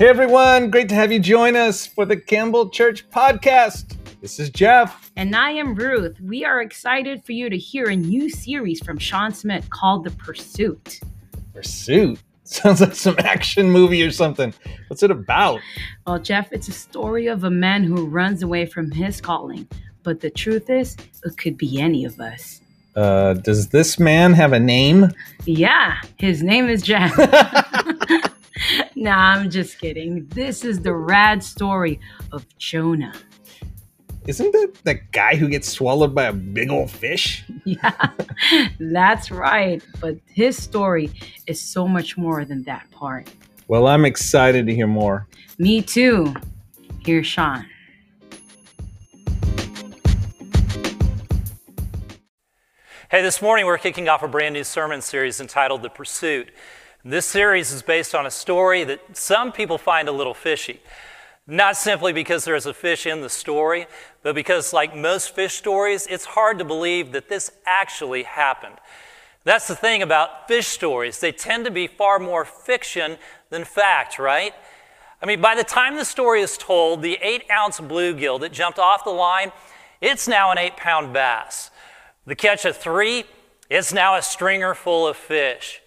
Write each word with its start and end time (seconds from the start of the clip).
Hey 0.00 0.08
everyone, 0.08 0.70
great 0.70 0.88
to 0.88 0.94
have 0.94 1.12
you 1.12 1.18
join 1.18 1.56
us 1.56 1.86
for 1.86 2.06
the 2.06 2.16
Campbell 2.16 2.70
Church 2.70 3.06
podcast. 3.10 3.98
This 4.22 4.40
is 4.40 4.48
Jeff. 4.48 5.12
And 5.14 5.36
I 5.36 5.50
am 5.50 5.74
Ruth. 5.74 6.18
We 6.22 6.42
are 6.42 6.62
excited 6.62 7.22
for 7.22 7.32
you 7.32 7.50
to 7.50 7.58
hear 7.58 7.90
a 7.90 7.96
new 7.96 8.30
series 8.30 8.82
from 8.82 8.96
Sean 8.96 9.30
Smith 9.34 9.68
called 9.68 10.04
The 10.04 10.10
Pursuit. 10.12 11.00
Pursuit? 11.52 12.18
Sounds 12.44 12.80
like 12.80 12.94
some 12.94 13.16
action 13.18 13.70
movie 13.70 14.02
or 14.02 14.10
something. 14.10 14.54
What's 14.88 15.02
it 15.02 15.10
about? 15.10 15.60
Well, 16.06 16.18
Jeff, 16.18 16.50
it's 16.50 16.68
a 16.68 16.72
story 16.72 17.26
of 17.26 17.44
a 17.44 17.50
man 17.50 17.84
who 17.84 18.06
runs 18.06 18.42
away 18.42 18.64
from 18.64 18.90
his 18.90 19.20
calling. 19.20 19.68
But 20.02 20.20
the 20.20 20.30
truth 20.30 20.70
is, 20.70 20.96
it 21.26 21.36
could 21.36 21.58
be 21.58 21.78
any 21.78 22.06
of 22.06 22.18
us. 22.18 22.62
Uh, 22.96 23.34
does 23.34 23.68
this 23.68 24.00
man 24.00 24.32
have 24.32 24.54
a 24.54 24.60
name? 24.60 25.10
Yeah, 25.44 26.00
his 26.16 26.42
name 26.42 26.70
is 26.70 26.80
Jeff. 26.80 27.14
nah, 28.96 29.34
I'm 29.34 29.50
just 29.50 29.78
kidding. 29.80 30.26
This 30.28 30.64
is 30.64 30.80
the 30.80 30.94
rad 30.94 31.42
story 31.42 32.00
of 32.32 32.46
Jonah. 32.58 33.14
Isn't 34.26 34.52
that 34.52 34.72
the 34.84 34.94
guy 35.12 35.34
who 35.34 35.48
gets 35.48 35.68
swallowed 35.68 36.14
by 36.14 36.24
a 36.24 36.32
big 36.32 36.70
old 36.70 36.90
fish? 36.90 37.44
Yeah, 37.66 37.92
that's 38.80 39.30
right. 39.30 39.84
But 40.00 40.16
his 40.26 40.60
story 40.60 41.10
is 41.46 41.60
so 41.60 41.86
much 41.86 42.16
more 42.16 42.44
than 42.44 42.62
that 42.64 42.90
part. 42.90 43.30
Well, 43.68 43.86
I'm 43.86 44.04
excited 44.04 44.66
to 44.66 44.74
hear 44.74 44.86
more. 44.86 45.28
Me 45.58 45.82
too. 45.82 46.34
Here's 47.04 47.26
Sean. 47.26 47.66
Hey, 53.10 53.22
this 53.22 53.42
morning 53.42 53.66
we're 53.66 53.78
kicking 53.78 54.08
off 54.08 54.22
a 54.22 54.28
brand 54.28 54.54
new 54.54 54.64
sermon 54.64 55.02
series 55.02 55.40
entitled 55.40 55.82
The 55.82 55.90
Pursuit. 55.90 56.50
This 57.04 57.24
series 57.24 57.72
is 57.72 57.80
based 57.80 58.14
on 58.14 58.26
a 58.26 58.30
story 58.30 58.84
that 58.84 59.16
some 59.16 59.52
people 59.52 59.78
find 59.78 60.06
a 60.06 60.12
little 60.12 60.34
fishy. 60.34 60.80
Not 61.46 61.78
simply 61.78 62.12
because 62.12 62.44
there's 62.44 62.66
a 62.66 62.74
fish 62.74 63.06
in 63.06 63.22
the 63.22 63.30
story, 63.30 63.86
but 64.22 64.34
because, 64.34 64.74
like 64.74 64.94
most 64.94 65.34
fish 65.34 65.54
stories, 65.54 66.06
it's 66.06 66.26
hard 66.26 66.58
to 66.58 66.64
believe 66.64 67.12
that 67.12 67.30
this 67.30 67.52
actually 67.64 68.24
happened. 68.24 68.76
That's 69.44 69.66
the 69.66 69.74
thing 69.74 70.02
about 70.02 70.46
fish 70.46 70.66
stories. 70.66 71.18
They 71.18 71.32
tend 71.32 71.64
to 71.64 71.70
be 71.70 71.86
far 71.86 72.18
more 72.18 72.44
fiction 72.44 73.16
than 73.48 73.64
fact, 73.64 74.18
right? 74.18 74.52
I 75.22 75.26
mean, 75.26 75.40
by 75.40 75.54
the 75.54 75.64
time 75.64 75.96
the 75.96 76.04
story 76.04 76.42
is 76.42 76.58
told, 76.58 77.00
the 77.00 77.18
eight 77.22 77.44
ounce 77.50 77.80
bluegill 77.80 78.40
that 78.40 78.52
jumped 78.52 78.78
off 78.78 79.04
the 79.04 79.10
line, 79.10 79.52
it's 80.02 80.28
now 80.28 80.50
an 80.50 80.58
eight 80.58 80.76
pound 80.76 81.14
bass. 81.14 81.70
The 82.26 82.36
catch 82.36 82.66
of 82.66 82.76
three, 82.76 83.24
it's 83.70 83.90
now 83.94 84.16
a 84.16 84.22
stringer 84.22 84.74
full 84.74 85.08
of 85.08 85.16
fish. 85.16 85.80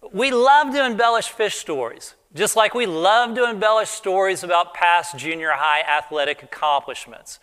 We 0.00 0.30
love 0.30 0.72
to 0.74 0.84
embellish 0.84 1.28
fish 1.28 1.56
stories, 1.56 2.14
just 2.34 2.56
like 2.56 2.72
we 2.72 2.86
love 2.86 3.34
to 3.34 3.48
embellish 3.48 3.90
stories 3.90 4.44
about 4.44 4.72
past 4.72 5.18
junior 5.18 5.50
high 5.50 5.80
athletic 5.80 6.42
accomplishments. 6.42 7.40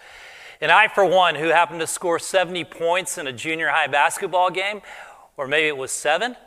And 0.61 0.71
I, 0.71 0.87
for 0.87 1.05
one, 1.05 1.35
who 1.35 1.49
happened 1.49 1.81
to 1.81 1.87
score 1.87 2.17
70 2.17 2.63
points 2.65 3.17
in 3.17 3.27
a 3.27 3.33
junior 3.33 3.69
high 3.69 3.87
basketball 3.87 4.49
game, 4.51 4.81
or 5.35 5.47
maybe 5.47 5.67
it 5.67 5.75
was 5.75 5.91
seven, 5.91 6.37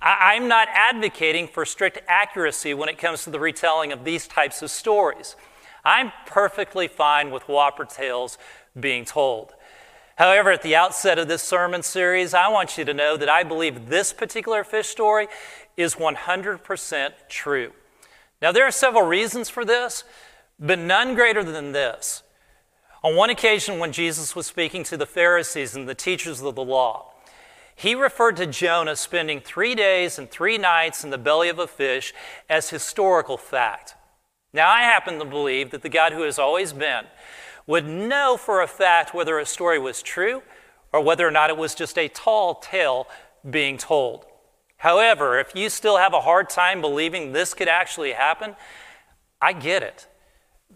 I- 0.00 0.36
am 0.36 0.48
not 0.48 0.68
advocating 0.72 1.48
for 1.48 1.66
strict 1.66 2.00
accuracy 2.08 2.72
when 2.72 2.88
it 2.88 2.96
comes 2.96 3.24
to 3.24 3.30
the 3.30 3.40
retelling 3.40 3.92
of 3.92 4.04
these 4.04 4.26
types 4.26 4.62
of 4.62 4.70
stories. 4.70 5.36
I'm 5.84 6.12
perfectly 6.24 6.88
fine 6.88 7.30
with 7.30 7.46
whopper 7.48 7.84
tales 7.84 8.38
being 8.78 9.04
told. 9.04 9.54
However, 10.18 10.50
at 10.50 10.62
the 10.62 10.74
outset 10.74 11.16
of 11.16 11.28
this 11.28 11.44
sermon 11.44 11.84
series, 11.84 12.34
I 12.34 12.48
want 12.48 12.76
you 12.76 12.84
to 12.84 12.92
know 12.92 13.16
that 13.16 13.28
I 13.28 13.44
believe 13.44 13.86
this 13.86 14.12
particular 14.12 14.64
fish 14.64 14.88
story 14.88 15.28
is 15.76 15.94
100% 15.94 17.12
true. 17.28 17.70
Now, 18.42 18.50
there 18.50 18.66
are 18.66 18.72
several 18.72 19.04
reasons 19.04 19.48
for 19.48 19.64
this, 19.64 20.02
but 20.58 20.80
none 20.80 21.14
greater 21.14 21.44
than 21.44 21.70
this. 21.70 22.24
On 23.04 23.14
one 23.14 23.30
occasion, 23.30 23.78
when 23.78 23.92
Jesus 23.92 24.34
was 24.34 24.48
speaking 24.48 24.82
to 24.84 24.96
the 24.96 25.06
Pharisees 25.06 25.76
and 25.76 25.88
the 25.88 25.94
teachers 25.94 26.42
of 26.42 26.56
the 26.56 26.64
law, 26.64 27.12
he 27.76 27.94
referred 27.94 28.38
to 28.38 28.46
Jonah 28.46 28.96
spending 28.96 29.40
three 29.40 29.76
days 29.76 30.18
and 30.18 30.28
three 30.28 30.58
nights 30.58 31.04
in 31.04 31.10
the 31.10 31.16
belly 31.16 31.48
of 31.48 31.60
a 31.60 31.68
fish 31.68 32.12
as 32.48 32.70
historical 32.70 33.36
fact. 33.36 33.94
Now, 34.52 34.68
I 34.68 34.80
happen 34.80 35.20
to 35.20 35.24
believe 35.24 35.70
that 35.70 35.82
the 35.82 35.88
God 35.88 36.12
who 36.12 36.22
has 36.22 36.40
always 36.40 36.72
been 36.72 37.04
would 37.68 37.86
know 37.86 38.36
for 38.36 38.62
a 38.62 38.66
fact 38.66 39.14
whether 39.14 39.38
a 39.38 39.46
story 39.46 39.78
was 39.78 40.02
true 40.02 40.42
or 40.92 41.00
whether 41.00 41.28
or 41.28 41.30
not 41.30 41.50
it 41.50 41.56
was 41.56 41.76
just 41.76 41.96
a 41.98 42.08
tall 42.08 42.56
tale 42.56 43.06
being 43.48 43.76
told. 43.76 44.24
However, 44.78 45.38
if 45.38 45.54
you 45.54 45.68
still 45.68 45.98
have 45.98 46.14
a 46.14 46.22
hard 46.22 46.48
time 46.48 46.80
believing 46.80 47.32
this 47.32 47.52
could 47.52 47.68
actually 47.68 48.12
happen, 48.12 48.56
I 49.40 49.52
get 49.52 49.82
it. 49.82 50.08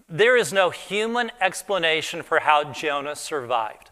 There 0.09 0.37
is 0.37 0.53
no 0.53 0.71
human 0.71 1.33
explanation 1.41 2.23
for 2.23 2.41
how 2.41 2.73
Jonah 2.73 3.17
survived. 3.17 3.91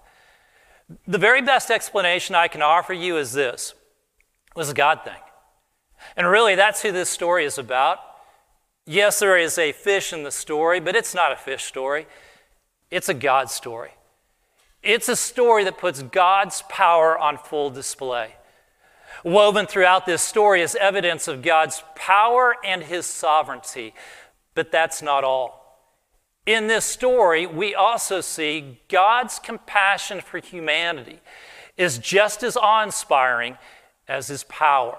The 1.06 1.19
very 1.19 1.41
best 1.41 1.71
explanation 1.71 2.34
I 2.34 2.49
can 2.49 2.60
offer 2.62 2.93
you 2.93 3.16
is 3.16 3.33
this 3.33 3.75
it 4.49 4.56
was 4.56 4.71
a 4.71 4.75
God 4.75 5.05
thing. 5.05 5.22
And 6.16 6.27
really, 6.27 6.55
that's 6.55 6.83
who 6.83 6.93
this 6.93 7.09
story 7.09 7.44
is 7.44 7.56
about. 7.56 7.99
Yes, 8.84 9.21
there 9.21 9.39
is 9.39 9.56
a 9.56 9.72
fish 9.72 10.12
in 10.12 10.22
the 10.22 10.31
story, 10.31 10.81
but 10.81 10.97
it's 10.97 11.15
not 11.15 11.33
a 11.33 11.37
fish 11.37 11.65
story. 11.65 12.06
It's 12.91 13.09
a 13.09 13.15
God 13.15 13.51
story. 13.51 13.93
It's 14.83 15.09
a 15.09 15.17
story 15.17 15.65
that 15.65 15.78
puts 15.78 16.03
God's 16.03 16.62
power 16.69 17.19
on 17.19 17.39
full 17.39 17.71
display. 17.71 18.34
Woven 19.25 19.67
throughout 19.67 20.06
this 20.06 20.23
story 20.23 20.62
is 20.62 20.75
evidence 20.77 21.28
of 21.28 21.43
God's 21.43 21.83
power 21.95 22.56
and 22.65 22.83
his 22.83 23.06
sovereignty. 23.06 23.95
But 24.55 24.73
that's 24.73 25.03
not 25.03 25.25
all. 25.25 25.61
In 26.47 26.67
this 26.67 26.84
story, 26.84 27.47
we 27.47 27.75
also 27.75 28.21
see 28.21 28.81
God's 28.89 29.39
compassion 29.39 30.21
for 30.21 30.39
humanity 30.39 31.21
is 31.77 31.99
just 31.99 32.43
as 32.43 32.57
awe 32.57 32.83
inspiring 32.83 33.59
as 34.09 34.28
his 34.28 34.45
power. 34.45 34.99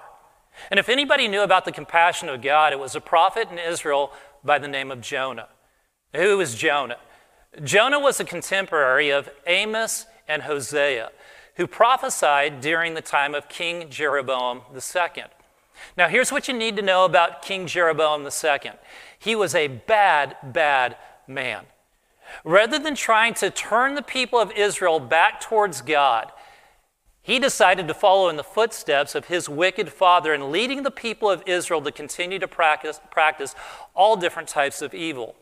And 0.70 0.80
if 0.80 0.90
anybody 0.90 1.28
knew 1.28 1.42
about 1.42 1.66
the 1.66 1.72
compassion 1.72 2.30
of 2.30 2.42
God, 2.42 2.74
it 2.74 2.80
was 2.80 2.96
a 2.96 3.02
prophet 3.02 3.50
in 3.52 3.58
Israel 3.58 4.14
by 4.44 4.60
the 4.60 4.68
name 4.68 4.92
of 4.92 5.02
Jonah. 5.02 5.50
Who 6.16 6.38
was 6.38 6.56
Jonah? 6.56 6.98
Jonah 7.64 8.00
was 8.00 8.20
a 8.20 8.26
contemporary 8.26 9.10
of 9.10 9.30
Amos 9.46 10.06
and 10.26 10.44
Hosea, 10.44 11.12
who 11.56 11.68
prophesied 11.68 12.62
during 12.62 12.94
the 12.94 13.02
time 13.02 13.36
of 13.36 13.50
King 13.50 13.90
Jeroboam 13.90 14.62
II. 14.74 15.24
Now, 15.98 16.08
here's 16.08 16.32
what 16.32 16.48
you 16.48 16.54
need 16.54 16.78
to 16.78 16.82
know 16.82 17.04
about 17.04 17.42
King 17.42 17.68
Jeroboam 17.68 18.24
II 18.26 18.72
he 19.20 19.36
was 19.36 19.54
a 19.54 19.68
bad, 19.68 20.38
bad 20.42 20.96
man. 21.28 21.66
Rather 22.44 22.80
than 22.80 22.96
trying 22.96 23.34
to 23.36 23.52
turn 23.52 23.96
the 23.96 24.02
people 24.02 24.40
of 24.40 24.52
Israel 24.54 25.00
back 25.00 25.42
towards 25.42 25.82
God, 25.82 26.32
he 27.22 27.38
decided 27.38 27.88
to 27.88 27.94
follow 27.94 28.30
in 28.30 28.38
the 28.38 28.44
footsteps 28.44 29.14
of 29.14 29.26
his 29.26 29.50
wicked 29.50 29.92
father 29.92 30.34
and 30.34 30.52
leading 30.52 30.84
the 30.84 30.90
people 30.90 31.30
of 31.30 31.44
Israel 31.46 31.82
to 31.82 31.92
continue 31.92 32.40
to 32.40 32.48
practice, 32.48 33.00
practice 33.12 33.54
all 33.94 34.16
different 34.16 34.48
types 34.48 34.82
of 34.82 34.94
evil. 34.94 35.36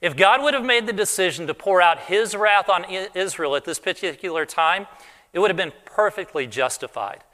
If 0.00 0.16
God 0.16 0.42
would 0.42 0.54
have 0.54 0.64
made 0.64 0.86
the 0.86 0.92
decision 0.92 1.46
to 1.46 1.54
pour 1.54 1.80
out 1.80 2.00
his 2.00 2.34
wrath 2.34 2.68
on 2.68 2.84
Israel 3.14 3.56
at 3.56 3.64
this 3.64 3.78
particular 3.78 4.46
time, 4.46 4.86
it 5.32 5.38
would 5.38 5.50
have 5.50 5.56
been 5.56 5.72
perfectly 5.84 6.46
justified. 6.46 7.24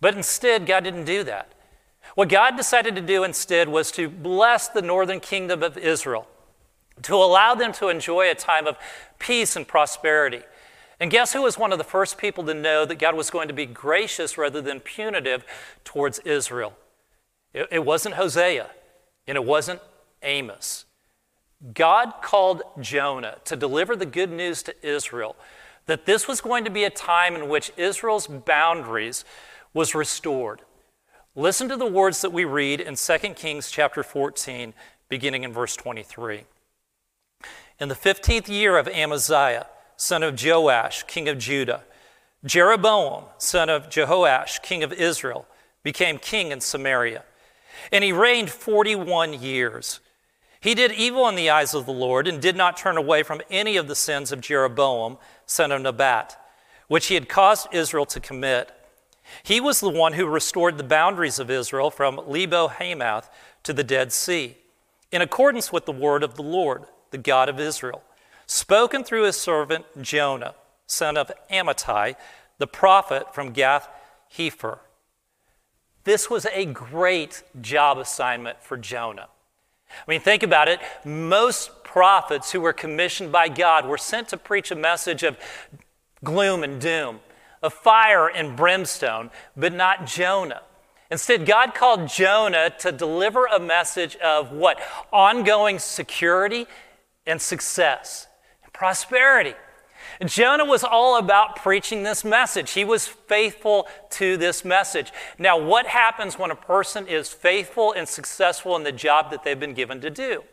But 0.00 0.14
instead, 0.14 0.66
God 0.66 0.84
didn't 0.84 1.04
do 1.04 1.24
that. 1.24 1.52
What 2.14 2.28
God 2.28 2.56
decided 2.56 2.94
to 2.96 3.00
do 3.00 3.24
instead 3.24 3.68
was 3.68 3.90
to 3.92 4.08
bless 4.08 4.68
the 4.68 4.82
northern 4.82 5.20
kingdom 5.20 5.62
of 5.62 5.78
Israel, 5.78 6.28
to 7.02 7.14
allow 7.14 7.54
them 7.54 7.72
to 7.74 7.88
enjoy 7.88 8.30
a 8.30 8.34
time 8.34 8.66
of 8.66 8.76
peace 9.18 9.56
and 9.56 9.66
prosperity. 9.66 10.42
And 11.00 11.10
guess 11.10 11.32
who 11.32 11.42
was 11.42 11.58
one 11.58 11.72
of 11.72 11.78
the 11.78 11.84
first 11.84 12.18
people 12.18 12.44
to 12.44 12.54
know 12.54 12.84
that 12.84 12.98
God 12.98 13.16
was 13.16 13.30
going 13.30 13.48
to 13.48 13.54
be 13.54 13.66
gracious 13.66 14.38
rather 14.38 14.60
than 14.60 14.80
punitive 14.80 15.44
towards 15.84 16.18
Israel? 16.20 16.74
It, 17.52 17.84
wasn't 17.84 18.16
Hosea, 18.16 18.70
and 19.26 19.36
it 19.36 19.44
wasn't 19.44 19.80
Amos. 20.22 20.84
God 21.72 22.14
called 22.22 22.62
Jonah 22.80 23.38
to 23.44 23.56
deliver 23.56 23.96
the 23.96 24.06
good 24.06 24.30
news 24.30 24.62
to 24.64 24.86
Israel 24.86 25.36
that 25.86 26.06
this 26.06 26.26
was 26.28 26.40
going 26.40 26.64
to 26.64 26.70
be 26.70 26.84
a 26.84 26.90
time 26.90 27.34
in 27.34 27.48
which 27.48 27.72
Israel's 27.76 28.26
boundaries 28.26 29.24
was 29.72 29.94
restored. 29.94 30.60
Listen 31.34 31.68
to 31.68 31.76
the 31.76 31.86
words 31.86 32.20
that 32.22 32.32
we 32.32 32.44
read 32.44 32.80
in 32.80 32.94
2 32.96 33.18
Kings 33.34 33.70
chapter 33.70 34.02
14, 34.02 34.72
beginning 35.08 35.42
in 35.42 35.52
verse 35.52 35.76
23. 35.76 36.44
In 37.80 37.88
the 37.88 37.94
15th 37.94 38.48
year 38.48 38.78
of 38.78 38.86
Amaziah, 38.88 39.66
son 39.96 40.22
of 40.22 40.42
Joash, 40.42 41.02
king 41.04 41.28
of 41.28 41.38
Judah, 41.38 41.82
Jeroboam, 42.44 43.24
son 43.38 43.68
of 43.68 43.88
Jehoash, 43.88 44.62
king 44.62 44.82
of 44.82 44.92
Israel, 44.92 45.46
became 45.82 46.18
king 46.18 46.52
in 46.52 46.60
Samaria. 46.60 47.24
And 47.90 48.04
he 48.04 48.12
reigned 48.12 48.50
41 48.50 49.42
years. 49.42 50.00
He 50.64 50.74
did 50.74 50.92
evil 50.92 51.28
in 51.28 51.34
the 51.34 51.50
eyes 51.50 51.74
of 51.74 51.84
the 51.84 51.92
Lord 51.92 52.26
and 52.26 52.40
did 52.40 52.56
not 52.56 52.78
turn 52.78 52.96
away 52.96 53.22
from 53.22 53.42
any 53.50 53.76
of 53.76 53.86
the 53.86 53.94
sins 53.94 54.32
of 54.32 54.40
Jeroboam, 54.40 55.18
son 55.44 55.70
of 55.70 55.82
Nebat, 55.82 56.42
which 56.88 57.08
he 57.08 57.14
had 57.16 57.28
caused 57.28 57.68
Israel 57.70 58.06
to 58.06 58.18
commit. 58.18 58.72
He 59.42 59.60
was 59.60 59.80
the 59.80 59.90
one 59.90 60.14
who 60.14 60.24
restored 60.26 60.78
the 60.78 60.82
boundaries 60.82 61.38
of 61.38 61.50
Israel 61.50 61.90
from 61.90 62.18
Lebo 62.26 62.68
Hamath 62.68 63.28
to 63.64 63.74
the 63.74 63.84
Dead 63.84 64.10
Sea, 64.10 64.56
in 65.12 65.20
accordance 65.20 65.70
with 65.70 65.84
the 65.84 65.92
word 65.92 66.22
of 66.22 66.36
the 66.36 66.42
Lord, 66.42 66.84
the 67.10 67.18
God 67.18 67.50
of 67.50 67.60
Israel, 67.60 68.02
spoken 68.46 69.04
through 69.04 69.24
his 69.24 69.38
servant 69.38 69.84
Jonah, 70.00 70.54
son 70.86 71.18
of 71.18 71.30
Amittai, 71.52 72.16
the 72.56 72.66
prophet 72.66 73.34
from 73.34 73.52
Gath 73.52 73.86
Hepher. 74.34 74.78
This 76.04 76.30
was 76.30 76.46
a 76.46 76.64
great 76.64 77.42
job 77.60 77.98
assignment 77.98 78.62
for 78.62 78.78
Jonah. 78.78 79.28
I 80.06 80.10
mean, 80.10 80.20
think 80.20 80.42
about 80.42 80.68
it. 80.68 80.80
Most 81.04 81.84
prophets 81.84 82.52
who 82.52 82.60
were 82.60 82.72
commissioned 82.72 83.30
by 83.30 83.48
God 83.48 83.86
were 83.86 83.98
sent 83.98 84.28
to 84.28 84.36
preach 84.36 84.70
a 84.70 84.76
message 84.76 85.22
of 85.22 85.36
gloom 86.22 86.62
and 86.62 86.80
doom, 86.80 87.20
of 87.62 87.72
fire 87.72 88.28
and 88.28 88.56
brimstone, 88.56 89.30
but 89.56 89.72
not 89.72 90.06
Jonah. 90.06 90.62
Instead, 91.10 91.46
God 91.46 91.74
called 91.74 92.08
Jonah 92.08 92.70
to 92.80 92.90
deliver 92.90 93.46
a 93.46 93.60
message 93.60 94.16
of 94.16 94.50
what? 94.50 94.80
Ongoing 95.12 95.78
security 95.78 96.66
and 97.26 97.40
success, 97.40 98.26
and 98.64 98.72
prosperity. 98.72 99.54
Jonah 100.24 100.64
was 100.64 100.84
all 100.84 101.18
about 101.18 101.56
preaching 101.56 102.02
this 102.02 102.24
message. 102.24 102.72
He 102.72 102.84
was 102.84 103.06
faithful 103.06 103.88
to 104.10 104.36
this 104.36 104.64
message. 104.64 105.12
Now, 105.38 105.58
what 105.58 105.86
happens 105.86 106.38
when 106.38 106.50
a 106.50 106.56
person 106.56 107.06
is 107.06 107.28
faithful 107.28 107.92
and 107.92 108.08
successful 108.08 108.76
in 108.76 108.84
the 108.84 108.92
job 108.92 109.30
that 109.30 109.44
they've 109.44 109.58
been 109.58 109.74
given 109.74 110.00
to 110.00 110.10
do? 110.10 110.44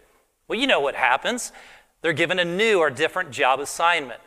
Well, 0.47 0.59
you 0.59 0.67
know 0.67 0.79
what 0.79 0.95
happens. 0.95 1.51
They're 2.01 2.13
given 2.13 2.39
a 2.39 2.45
new 2.45 2.79
or 2.79 2.89
different 2.89 3.31
job 3.31 3.59
assignment. 3.59 4.19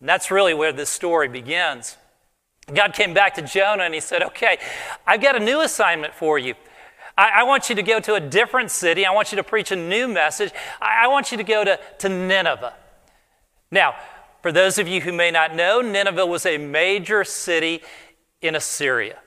And 0.00 0.08
that's 0.08 0.30
really 0.30 0.54
where 0.54 0.72
this 0.72 0.90
story 0.90 1.28
begins. 1.28 1.96
God 2.72 2.94
came 2.94 3.14
back 3.14 3.34
to 3.34 3.42
Jonah 3.42 3.84
and 3.84 3.94
he 3.94 4.00
said, 4.00 4.22
Okay, 4.22 4.58
I've 5.06 5.22
got 5.22 5.36
a 5.36 5.40
new 5.40 5.60
assignment 5.60 6.14
for 6.14 6.38
you. 6.38 6.54
I, 7.16 7.30
I 7.36 7.42
want 7.44 7.68
you 7.68 7.76
to 7.76 7.82
go 7.82 8.00
to 8.00 8.14
a 8.14 8.20
different 8.20 8.70
city. 8.70 9.06
I 9.06 9.12
want 9.12 9.32
you 9.32 9.36
to 9.36 9.44
preach 9.44 9.70
a 9.70 9.76
new 9.76 10.08
message. 10.08 10.52
I, 10.80 11.04
I 11.04 11.06
want 11.08 11.30
you 11.30 11.38
to 11.38 11.44
go 11.44 11.64
to, 11.64 11.78
to 11.98 12.08
Nineveh. 12.08 12.74
Now, 13.70 13.94
for 14.46 14.52
those 14.52 14.78
of 14.78 14.86
you 14.86 15.00
who 15.00 15.12
may 15.12 15.32
not 15.32 15.56
know, 15.56 15.80
Nineveh 15.80 16.24
was 16.24 16.46
a 16.46 16.56
major 16.56 17.24
city 17.24 17.82
in 18.40 18.54
Assyria. 18.54 19.18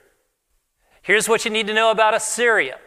Here's 1.02 1.28
what 1.28 1.44
you 1.44 1.50
need 1.50 1.66
to 1.66 1.74
know 1.74 1.90
about 1.90 2.14
Assyria 2.14 2.78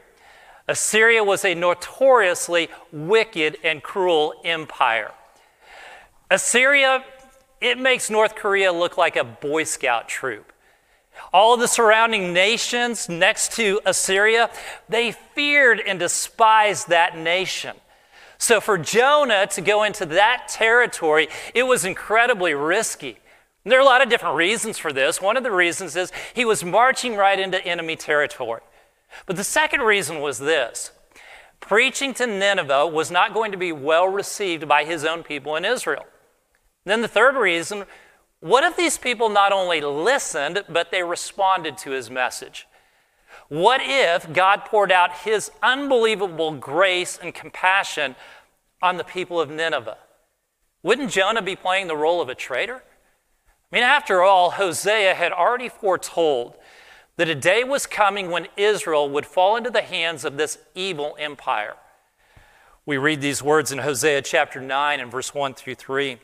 Assyria 0.68 1.24
was 1.24 1.46
a 1.46 1.54
notoriously 1.54 2.70
wicked 2.92 3.58
and 3.64 3.84
cruel 3.84 4.34
empire. 4.44 5.12
Assyria, 6.32 7.06
it 7.62 7.78
makes 7.78 8.10
North 8.10 8.34
Korea 8.34 8.74
look 8.74 8.98
like 8.98 9.16
a 9.16 9.24
Boy 9.24 9.64
Scout 9.64 10.10
troop. 10.10 10.52
All 11.32 11.54
of 11.54 11.60
the 11.60 11.68
surrounding 11.68 12.34
nations 12.34 13.08
next 13.10 13.52
to 13.58 13.80
Assyria, 13.86 14.50
they 14.90 15.12
feared 15.12 15.80
and 15.80 16.00
despised 16.00 16.90
that 16.90 17.16
nation. 17.16 17.76
So 18.44 18.60
for 18.60 18.78
Jonah 18.78 19.48
to 19.48 19.62
go 19.62 19.84
into 19.84 20.06
that 20.06 20.50
territory, 20.50 21.30
it 21.54 21.64
was 21.64 21.86
incredibly 21.86 22.54
risky. 22.54 23.20
There 23.64 23.80
are 23.80 23.82
a 23.82 23.86
lot 23.86 24.02
of 24.02 24.10
different 24.10 24.36
reasons 24.36 24.78
for 24.78 24.92
this. 24.92 25.22
One 25.22 25.38
of 25.38 25.44
the 25.44 25.52
reasons 25.52 25.96
is 25.96 26.12
he 26.34 26.44
was 26.44 26.62
marching 26.62 27.16
right 27.16 27.40
into 27.40 27.66
enemy 27.66 27.96
territory. 27.96 28.60
But 29.26 29.38
the 29.38 29.46
second 29.46 29.84
reason 29.84 30.20
was 30.20 30.40
this 30.40 30.92
preaching 31.62 32.14
to 32.16 32.28
Nineveh 32.28 32.86
was 32.88 33.10
not 33.10 33.34
going 33.34 33.54
to 33.54 33.58
be 33.58 33.72
well 33.72 34.10
received 34.10 34.68
by 34.68 34.84
his 34.84 35.06
own 35.06 35.24
people 35.24 35.56
in 35.56 35.64
Israel. 35.64 36.04
Then 36.84 37.02
the 37.02 37.08
third 37.08 37.38
reason 37.38 37.86
what 38.42 38.66
if 38.66 38.76
these 38.76 38.98
people 38.98 39.30
not 39.30 39.54
only 39.54 39.80
listened, 39.80 40.66
but 40.68 40.92
they 40.92 41.02
responded 41.02 41.78
to 41.78 41.92
his 41.92 42.12
message? 42.12 42.68
What 43.54 43.82
if 43.84 44.34
God 44.34 44.66
poured 44.66 44.92
out 44.92 45.18
his 45.18 45.52
unbelievable 45.62 46.54
grace 46.54 47.20
and 47.22 47.36
compassion 47.36 48.16
on 48.82 48.98
the 48.98 49.04
people 49.04 49.40
of 49.40 49.52
Nineveh? 49.52 50.00
Wouldn't 50.82 51.12
Jonah 51.12 51.44
be 51.44 51.56
playing 51.56 51.86
the 51.86 51.96
role 51.96 52.20
of 52.20 52.30
a 52.30 52.34
traitor? 52.34 52.82
I 52.82 53.76
mean, 53.76 53.84
after 53.84 54.24
all, 54.24 54.50
Hosea 54.50 55.14
had 55.14 55.32
already 55.32 55.70
foretold 55.70 56.56
that 57.18 57.30
a 57.30 57.36
day 57.36 57.64
was 57.64 57.86
coming 57.86 58.32
when 58.32 58.48
Israel 58.58 59.08
would 59.12 59.28
fall 59.28 59.56
into 59.56 59.70
the 59.70 59.84
hands 59.84 60.26
of 60.26 60.36
this 60.36 60.58
evil 60.74 61.16
empire. 61.20 61.76
We 62.88 62.98
read 62.98 63.22
these 63.22 63.44
words 63.44 63.72
in 63.72 63.78
Hosea 63.78 64.24
chapter 64.24 64.62
9 64.62 65.00
and 65.00 65.12
verse 65.12 65.32
1 65.32 65.54
through 65.54 65.76
3. 65.76 66.18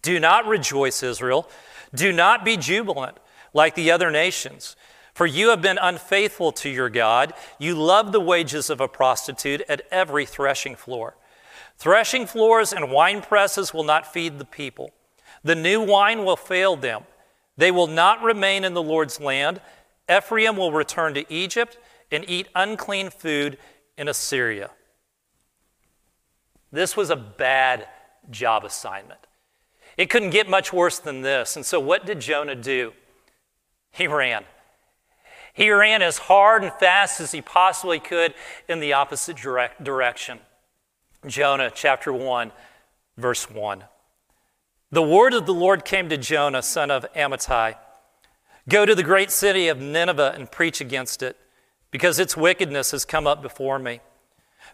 Do 0.00 0.18
not 0.18 0.46
rejoice, 0.46 1.02
Israel. 1.02 1.46
Do 1.94 2.10
not 2.10 2.42
be 2.42 2.56
jubilant 2.56 3.18
like 3.52 3.74
the 3.74 3.90
other 3.90 4.10
nations. 4.10 4.76
For 5.12 5.26
you 5.26 5.50
have 5.50 5.60
been 5.60 5.78
unfaithful 5.80 6.52
to 6.52 6.70
your 6.70 6.88
God. 6.88 7.34
You 7.58 7.74
love 7.74 8.12
the 8.12 8.20
wages 8.20 8.70
of 8.70 8.80
a 8.80 8.88
prostitute 8.88 9.62
at 9.68 9.82
every 9.90 10.24
threshing 10.24 10.74
floor. 10.74 11.16
Threshing 11.76 12.26
floors 12.26 12.72
and 12.72 12.90
wine 12.90 13.22
presses 13.22 13.74
will 13.74 13.84
not 13.84 14.12
feed 14.12 14.38
the 14.38 14.44
people. 14.44 14.92
The 15.42 15.54
new 15.54 15.84
wine 15.84 16.24
will 16.24 16.36
fail 16.36 16.76
them. 16.76 17.02
They 17.56 17.70
will 17.70 17.86
not 17.86 18.22
remain 18.22 18.64
in 18.64 18.74
the 18.74 18.82
Lord's 18.82 19.20
land. 19.20 19.60
Ephraim 20.10 20.56
will 20.56 20.72
return 20.72 21.14
to 21.14 21.30
Egypt 21.32 21.78
and 22.10 22.24
eat 22.28 22.48
unclean 22.54 23.10
food 23.10 23.58
in 23.98 24.08
Assyria. 24.08 24.70
This 26.70 26.96
was 26.96 27.10
a 27.10 27.16
bad 27.16 27.86
job 28.30 28.64
assignment. 28.64 29.26
It 29.98 30.08
couldn't 30.08 30.30
get 30.30 30.48
much 30.48 30.72
worse 30.72 30.98
than 30.98 31.20
this. 31.20 31.56
And 31.56 31.66
so, 31.66 31.78
what 31.78 32.06
did 32.06 32.20
Jonah 32.20 32.54
do? 32.54 32.94
He 33.90 34.06
ran. 34.06 34.44
He 35.52 35.70
ran 35.70 36.02
as 36.02 36.18
hard 36.18 36.64
and 36.64 36.72
fast 36.72 37.20
as 37.20 37.32
he 37.32 37.42
possibly 37.42 38.00
could 38.00 38.34
in 38.68 38.80
the 38.80 38.94
opposite 38.94 39.36
direct 39.36 39.84
direction. 39.84 40.38
Jonah 41.26 41.70
chapter 41.72 42.12
1, 42.12 42.52
verse 43.16 43.50
1. 43.50 43.84
The 44.90 45.02
word 45.02 45.34
of 45.34 45.46
the 45.46 45.54
Lord 45.54 45.84
came 45.84 46.08
to 46.08 46.16
Jonah, 46.16 46.62
son 46.62 46.90
of 46.90 47.06
Amittai 47.14 47.76
Go 48.68 48.86
to 48.86 48.94
the 48.94 49.02
great 49.02 49.30
city 49.30 49.68
of 49.68 49.80
Nineveh 49.80 50.34
and 50.36 50.50
preach 50.50 50.80
against 50.80 51.22
it, 51.22 51.36
because 51.90 52.18
its 52.18 52.36
wickedness 52.36 52.92
has 52.92 53.04
come 53.04 53.26
up 53.26 53.42
before 53.42 53.78
me. 53.78 54.00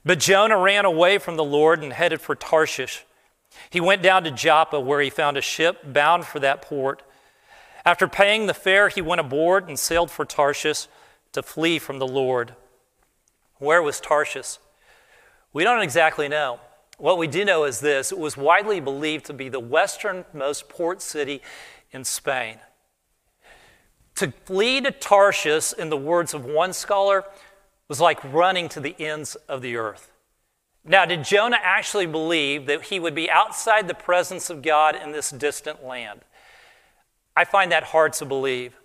But 0.05 0.21
Jonah 0.21 0.59
ran 0.59 0.85
away 0.85 1.19
from 1.19 1.37
the 1.37 1.45
Lord 1.45 1.83
and 1.83 1.93
headed 1.93 2.21
for 2.21 2.35
Tarshish. 2.35 3.05
He 3.71 3.81
went 3.81 4.03
down 4.03 4.25
to 4.25 4.31
Joppa, 4.31 4.79
where 4.79 5.01
he 5.01 5.11
found 5.11 5.37
a 5.37 5.43
ship 5.43 5.79
bound 5.85 6.27
for 6.27 6.39
that 6.41 6.63
port. 6.63 7.03
After 7.89 8.07
paying 8.07 8.45
the 8.45 8.53
fare, 8.53 8.91
he 8.91 9.01
went 9.01 9.23
aboard 9.23 9.67
and 9.67 9.79
sailed 9.79 10.11
for 10.11 10.27
Tarshish 10.27 10.89
to 11.33 11.43
flee 11.43 11.79
from 11.79 11.99
the 11.99 12.07
Lord. 12.07 12.55
Where 13.57 13.81
was 13.81 13.99
Tarshish? 13.99 14.59
We 15.55 15.65
don't 15.65 15.81
exactly 15.81 16.29
know. 16.29 16.61
What 16.99 17.17
we 17.17 17.27
do 17.27 17.47
know 17.47 17.65
is 17.65 17.81
this 17.81 18.13
it 18.13 18.19
was 18.19 18.37
widely 18.37 18.79
believed 18.81 19.25
to 19.25 19.33
be 19.33 19.49
the 19.49 19.59
westernmost 19.59 20.69
port 20.69 21.01
city 21.01 21.41
in 21.91 22.05
Spain. 22.05 22.59
To 24.17 24.35
flee 24.45 24.83
to 24.83 24.91
Tarshish, 24.91 25.73
in 25.73 25.89
the 25.89 25.97
words 25.97 26.35
of 26.35 26.45
one 26.45 26.75
scholar, 26.75 27.25
was 27.89 28.03
like 28.03 28.23
running 28.23 28.69
to 28.69 28.81
the 28.81 28.97
ends 28.99 29.35
of 29.49 29.63
the 29.63 29.77
earth. 29.77 30.13
Now, 30.85 31.07
did 31.07 31.25
Jonah 31.25 31.61
actually 31.63 32.05
believe 32.05 32.67
that 32.67 32.83
he 32.83 33.01
would 33.01 33.15
be 33.15 33.31
outside 33.31 33.89
the 33.89 33.95
presence 33.95 34.51
of 34.51 34.61
God 34.61 34.95
in 34.95 35.13
this 35.13 35.31
distant 35.31 35.83
land? 35.83 36.21
I 37.39 37.45
find 37.45 37.71
that 37.71 37.85
hard 37.85 38.15
to 38.15 38.25
believe. 38.25 38.77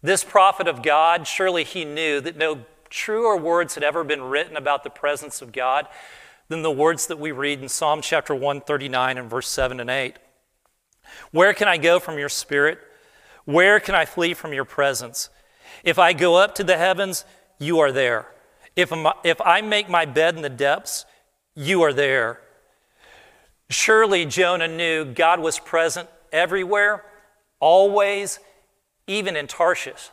This 0.00 0.24
prophet 0.24 0.66
of 0.66 0.82
God, 0.82 1.26
surely 1.26 1.64
he 1.64 1.84
knew 1.84 2.18
that 2.22 2.34
no 2.34 2.64
truer 2.88 3.36
words 3.36 3.74
had 3.74 3.84
ever 3.84 4.02
been 4.02 4.22
written 4.22 4.56
about 4.56 4.84
the 4.84 4.88
presence 4.88 5.42
of 5.42 5.52
God 5.52 5.86
than 6.48 6.62
the 6.62 6.70
words 6.70 7.08
that 7.08 7.18
we 7.18 7.30
read 7.30 7.60
in 7.60 7.68
Psalm 7.68 8.00
chapter 8.00 8.34
139 8.34 9.18
and 9.18 9.28
verse 9.28 9.50
7 9.50 9.80
and 9.80 9.90
8. 9.90 10.16
Where 11.30 11.52
can 11.52 11.68
I 11.68 11.76
go 11.76 12.00
from 12.00 12.18
your 12.18 12.30
spirit? 12.30 12.78
Where 13.44 13.78
can 13.80 13.94
I 13.94 14.06
flee 14.06 14.32
from 14.32 14.54
your 14.54 14.64
presence? 14.64 15.28
If 15.82 15.98
I 15.98 16.14
go 16.14 16.36
up 16.36 16.54
to 16.54 16.64
the 16.64 16.78
heavens, 16.78 17.26
you 17.58 17.80
are 17.80 17.92
there. 17.92 18.28
If, 18.76 18.94
if 19.24 19.42
I 19.42 19.60
make 19.60 19.90
my 19.90 20.06
bed 20.06 20.36
in 20.36 20.40
the 20.40 20.48
depths, 20.48 21.04
you 21.54 21.82
are 21.82 21.92
there. 21.92 22.40
Surely 23.68 24.24
Jonah 24.24 24.68
knew 24.68 25.04
God 25.04 25.38
was 25.38 25.58
present 25.58 26.08
everywhere, 26.32 27.04
always, 27.64 28.40
even 29.06 29.36
in 29.36 29.46
Tarshish. 29.46 30.10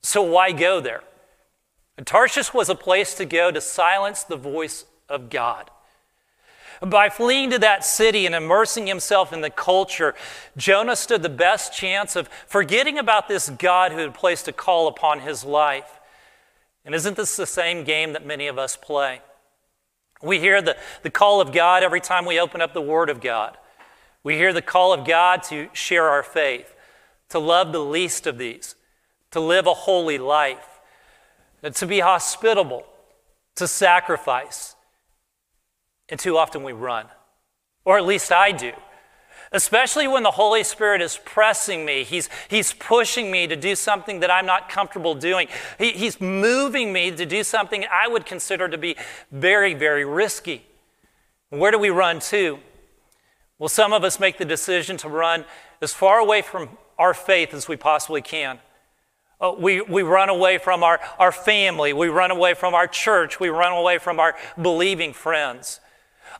So 0.00 0.22
why 0.22 0.52
go 0.52 0.80
there? 0.80 1.02
And 1.96 2.06
Tarshish 2.06 2.54
was 2.54 2.68
a 2.68 2.76
place 2.76 3.14
to 3.14 3.24
go 3.24 3.50
to 3.50 3.60
silence 3.60 4.22
the 4.22 4.36
voice 4.36 4.84
of 5.08 5.28
God. 5.28 5.72
By 6.80 7.08
fleeing 7.08 7.50
to 7.50 7.58
that 7.58 7.84
city 7.84 8.26
and 8.26 8.34
immersing 8.36 8.86
himself 8.86 9.32
in 9.32 9.40
the 9.40 9.50
culture, 9.50 10.14
Jonah 10.56 10.94
stood 10.94 11.24
the 11.24 11.28
best 11.28 11.74
chance 11.74 12.14
of 12.14 12.28
forgetting 12.46 12.96
about 12.96 13.26
this 13.26 13.50
God 13.50 13.90
who 13.90 13.98
had 13.98 14.14
placed 14.14 14.46
a 14.46 14.52
call 14.52 14.86
upon 14.86 15.18
his 15.18 15.42
life. 15.44 15.98
And 16.84 16.94
isn't 16.94 17.16
this 17.16 17.34
the 17.34 17.44
same 17.44 17.82
game 17.82 18.12
that 18.12 18.24
many 18.24 18.46
of 18.46 18.56
us 18.56 18.76
play? 18.76 19.20
We 20.22 20.38
hear 20.38 20.62
the, 20.62 20.76
the 21.02 21.10
call 21.10 21.40
of 21.40 21.52
God 21.52 21.82
every 21.82 22.00
time 22.00 22.24
we 22.24 22.38
open 22.38 22.60
up 22.60 22.72
the 22.72 22.80
Word 22.80 23.10
of 23.10 23.20
God. 23.20 23.56
We 24.22 24.36
hear 24.36 24.52
the 24.52 24.62
call 24.62 24.92
of 24.92 25.06
God 25.06 25.42
to 25.44 25.68
share 25.72 26.08
our 26.08 26.22
faith, 26.22 26.74
to 27.28 27.38
love 27.38 27.72
the 27.72 27.78
least 27.78 28.26
of 28.26 28.38
these, 28.38 28.74
to 29.30 29.40
live 29.40 29.66
a 29.66 29.74
holy 29.74 30.18
life, 30.18 30.80
to 31.74 31.86
be 31.86 32.00
hospitable, 32.00 32.84
to 33.56 33.66
sacrifice, 33.66 34.74
And 36.08 36.18
too 36.18 36.38
often 36.38 36.62
we 36.62 36.72
run, 36.72 37.06
or 37.84 37.98
at 37.98 38.06
least 38.06 38.32
I 38.32 38.52
do. 38.52 38.72
Especially 39.50 40.06
when 40.06 40.22
the 40.22 40.32
Holy 40.32 40.62
Spirit 40.62 41.00
is 41.00 41.18
pressing 41.24 41.84
me. 41.84 42.04
He's, 42.04 42.28
he's 42.48 42.74
pushing 42.74 43.30
me 43.30 43.46
to 43.46 43.56
do 43.56 43.74
something 43.74 44.20
that 44.20 44.30
I'm 44.30 44.44
not 44.44 44.68
comfortable 44.68 45.14
doing. 45.14 45.48
He, 45.78 45.92
he's 45.92 46.20
moving 46.20 46.92
me 46.92 47.10
to 47.12 47.24
do 47.24 47.42
something 47.42 47.86
I 47.90 48.08
would 48.08 48.26
consider 48.26 48.68
to 48.68 48.76
be 48.76 48.96
very, 49.32 49.72
very 49.72 50.04
risky. 50.04 50.66
Where 51.48 51.70
do 51.70 51.78
we 51.78 51.88
run 51.88 52.20
to? 52.20 52.58
Well, 53.58 53.68
some 53.68 53.92
of 53.92 54.04
us 54.04 54.20
make 54.20 54.38
the 54.38 54.44
decision 54.44 54.96
to 54.98 55.08
run 55.08 55.44
as 55.80 55.92
far 55.92 56.18
away 56.18 56.42
from 56.42 56.68
our 56.98 57.12
faith 57.12 57.52
as 57.52 57.66
we 57.66 57.76
possibly 57.76 58.22
can. 58.22 58.60
Uh, 59.40 59.54
we, 59.56 59.80
we 59.80 60.02
run 60.02 60.28
away 60.28 60.58
from 60.58 60.82
our, 60.82 61.00
our 61.18 61.32
family. 61.32 61.92
We 61.92 62.08
run 62.08 62.30
away 62.30 62.54
from 62.54 62.74
our 62.74 62.86
church. 62.86 63.38
We 63.38 63.48
run 63.48 63.72
away 63.72 63.98
from 63.98 64.18
our 64.18 64.36
believing 64.60 65.12
friends. 65.12 65.80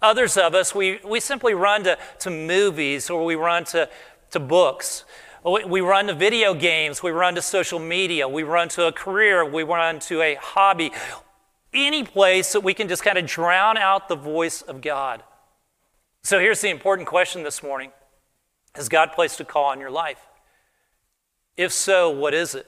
Others 0.03 0.37
of 0.37 0.55
us, 0.55 0.75
we, 0.75 1.01
we 1.05 1.21
simply 1.21 1.55
run 1.55 1.85
to, 1.85 1.99
to 2.21 2.31
movies 2.31 3.11
or 3.11 3.25
we 3.25 3.35
run 3.35 3.65
to, 3.65 3.89
to 4.31 4.41
books. 4.41 5.05
We, 5.45 5.65
we 5.65 5.81
run 5.81 6.09
to 6.09 6.15
video 6.15 6.55
games. 6.55 7.03
We 7.03 7.11
run 7.11 7.35
to 7.37 7.43
social 7.43 7.79
media. 7.79 8.29
We 8.29 8.43
run 8.43 8.69
to 8.71 8.87
a 8.87 8.93
career. 8.93 9.45
We 9.45 9.63
run 9.63 9.99
to 10.01 10.23
a 10.23 10.37
hobby. 10.37 10.93
Any 11.73 12.05
place 12.05 12.53
that 12.53 12.61
we 12.61 12.75
can 12.75 12.89
just 12.89 13.03
kind 13.03 13.19
of 13.19 13.27
drown 13.27 13.77
out 13.77 14.09
the 14.09 14.17
voice 14.17 14.63
of 14.63 14.81
God. 14.81 15.23
So 16.23 16.39
here's 16.39 16.61
the 16.61 16.71
important 16.71 17.09
question 17.09 17.43
this 17.43 17.63
morning 17.63 17.93
Has 18.75 18.89
God 18.89 19.13
placed 19.13 19.41
a 19.41 19.45
call 19.45 19.67
on 19.67 19.81
your 19.81 19.91
life? 19.91 20.21
If 21.57 21.73
so, 21.73 22.11
what 22.11 22.35
is 22.35 22.55
it? 22.55 22.67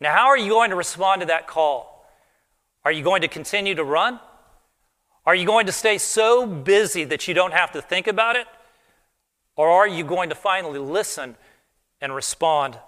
Now, 0.00 0.12
how 0.12 0.26
are 0.26 0.38
you 0.38 0.50
going 0.50 0.70
to 0.70 0.76
respond 0.76 1.22
to 1.22 1.26
that 1.26 1.46
call? 1.46 2.06
Are 2.84 2.92
you 2.92 3.02
going 3.02 3.22
to 3.22 3.28
continue 3.28 3.74
to 3.74 3.82
run? 3.82 4.20
Are 5.24 5.34
you 5.34 5.44
going 5.44 5.66
to 5.66 5.72
stay 5.72 5.98
so 5.98 6.46
busy 6.46 7.02
that 7.04 7.26
you 7.26 7.34
don't 7.34 7.52
have 7.52 7.72
to 7.72 7.82
think 7.82 8.06
about 8.06 8.36
it? 8.36 8.46
Or 9.56 9.68
are 9.70 9.88
you 9.88 10.04
going 10.04 10.28
to 10.28 10.34
finally 10.36 10.78
listen 10.78 11.36
and 12.00 12.14
respond? 12.14 12.78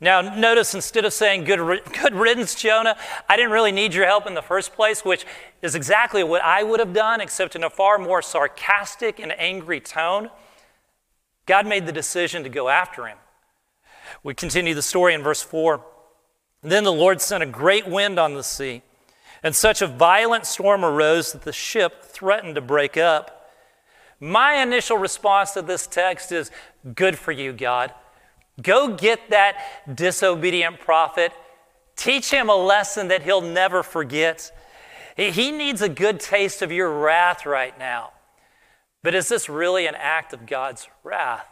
Now, 0.00 0.22
notice 0.22 0.74
instead 0.74 1.04
of 1.04 1.12
saying 1.12 1.44
good, 1.44 1.58
good 2.02 2.14
riddance, 2.14 2.54
Jonah, 2.54 2.96
I 3.28 3.36
didn't 3.36 3.52
really 3.52 3.72
need 3.72 3.94
your 3.94 4.06
help 4.06 4.26
in 4.26 4.34
the 4.34 4.42
first 4.42 4.72
place, 4.72 5.04
which 5.04 5.26
is 5.60 5.74
exactly 5.74 6.24
what 6.24 6.42
I 6.42 6.62
would 6.62 6.80
have 6.80 6.94
done, 6.94 7.20
except 7.20 7.54
in 7.54 7.64
a 7.64 7.70
far 7.70 7.98
more 7.98 8.22
sarcastic 8.22 9.18
and 9.18 9.32
angry 9.38 9.80
tone. 9.80 10.30
God 11.46 11.66
made 11.66 11.86
the 11.86 11.92
decision 11.92 12.42
to 12.44 12.48
go 12.48 12.68
after 12.68 13.06
him. 13.06 13.18
We 14.22 14.34
continue 14.34 14.74
the 14.74 14.82
story 14.82 15.14
in 15.14 15.22
verse 15.22 15.42
4. 15.42 15.84
Then 16.62 16.84
the 16.84 16.92
Lord 16.92 17.20
sent 17.20 17.42
a 17.42 17.46
great 17.46 17.86
wind 17.86 18.18
on 18.18 18.34
the 18.34 18.42
sea 18.42 18.82
and 19.42 19.54
such 19.54 19.80
a 19.82 19.86
violent 19.86 20.46
storm 20.46 20.84
arose 20.84 21.32
that 21.32 21.42
the 21.42 21.52
ship 21.52 22.04
threatened 22.04 22.54
to 22.56 22.60
break 22.60 22.96
up. 22.96 23.50
My 24.18 24.62
initial 24.62 24.98
response 24.98 25.52
to 25.52 25.62
this 25.62 25.86
text 25.86 26.30
is 26.30 26.50
good 26.94 27.18
for 27.18 27.32
you, 27.32 27.52
God. 27.52 27.94
Go 28.60 28.94
get 28.94 29.30
that 29.30 29.56
disobedient 29.94 30.80
prophet. 30.80 31.32
Teach 31.96 32.30
him 32.30 32.48
a 32.48 32.56
lesson 32.56 33.08
that 33.08 33.22
he'll 33.22 33.40
never 33.40 33.82
forget. 33.82 34.50
He 35.16 35.50
needs 35.50 35.82
a 35.82 35.88
good 35.88 36.18
taste 36.18 36.62
of 36.62 36.72
your 36.72 36.90
wrath 36.90 37.44
right 37.46 37.78
now. 37.78 38.12
But 39.02 39.14
is 39.14 39.28
this 39.28 39.48
really 39.48 39.86
an 39.86 39.94
act 39.94 40.32
of 40.32 40.46
God's 40.46 40.88
wrath? 41.04 41.46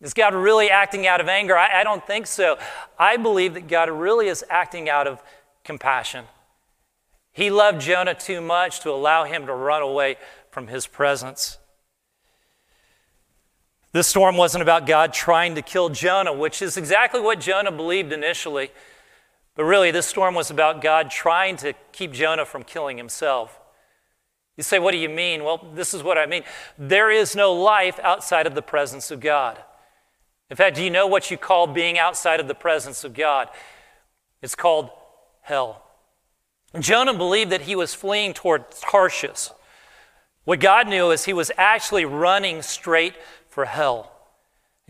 Is 0.00 0.12
God 0.12 0.34
really 0.34 0.70
acting 0.70 1.06
out 1.06 1.20
of 1.20 1.28
anger? 1.28 1.56
I, 1.56 1.80
I, 1.80 1.84
don't 1.84 2.06
think 2.06 2.26
so. 2.26 2.58
I 2.98 3.16
believe 3.16 3.54
that 3.54 3.66
God 3.66 3.88
really 3.88 4.28
is 4.28 4.44
acting 4.50 4.88
out 4.90 5.06
of 5.06 5.22
compassion. 5.64 6.26
He 7.32 7.50
loved 7.50 7.80
Jonah 7.80 8.14
too 8.14 8.40
much 8.40 8.80
to 8.80 8.90
allow 8.90 9.24
him 9.24 9.46
to 9.46 9.54
run 9.54 9.82
away 9.82 10.16
from 10.50 10.68
his 10.68 10.86
presence. 10.86 11.58
This 13.96 14.08
storm 14.08 14.36
wasn't 14.36 14.60
about 14.60 14.86
God 14.86 15.14
trying 15.14 15.54
to 15.54 15.62
kill 15.62 15.88
Jonah, 15.88 16.30
which 16.30 16.60
is 16.60 16.76
exactly 16.76 17.18
what 17.18 17.40
Jonah 17.40 17.72
believed 17.72 18.12
initially. 18.12 18.70
But 19.54 19.64
really, 19.64 19.90
this 19.90 20.04
storm 20.04 20.34
was 20.34 20.50
about 20.50 20.82
God 20.82 21.10
trying 21.10 21.56
to 21.56 21.72
keep 21.92 22.12
Jonah 22.12 22.44
from 22.44 22.62
killing 22.62 22.98
himself. 22.98 23.58
You 24.58 24.64
say, 24.64 24.78
What 24.78 24.92
do 24.92 24.98
you 24.98 25.08
mean? 25.08 25.44
Well, 25.44 25.70
this 25.72 25.94
is 25.94 26.02
what 26.02 26.18
I 26.18 26.26
mean. 26.26 26.42
There 26.76 27.10
is 27.10 27.34
no 27.34 27.54
life 27.54 27.98
outside 28.02 28.46
of 28.46 28.54
the 28.54 28.60
presence 28.60 29.10
of 29.10 29.20
God. 29.20 29.56
In 30.50 30.58
fact, 30.58 30.76
do 30.76 30.84
you 30.84 30.90
know 30.90 31.06
what 31.06 31.30
you 31.30 31.38
call 31.38 31.66
being 31.66 31.98
outside 31.98 32.38
of 32.38 32.48
the 32.48 32.54
presence 32.54 33.02
of 33.02 33.14
God? 33.14 33.48
It's 34.42 34.54
called 34.54 34.90
hell. 35.40 35.82
Jonah 36.78 37.14
believed 37.14 37.50
that 37.50 37.62
he 37.62 37.74
was 37.74 37.94
fleeing 37.94 38.34
toward 38.34 38.70
Tarshish. 38.72 39.48
What 40.44 40.60
God 40.60 40.86
knew 40.86 41.10
is 41.12 41.24
he 41.24 41.32
was 41.32 41.50
actually 41.56 42.04
running 42.04 42.60
straight 42.60 43.14
for 43.56 43.64
hell. 43.64 44.12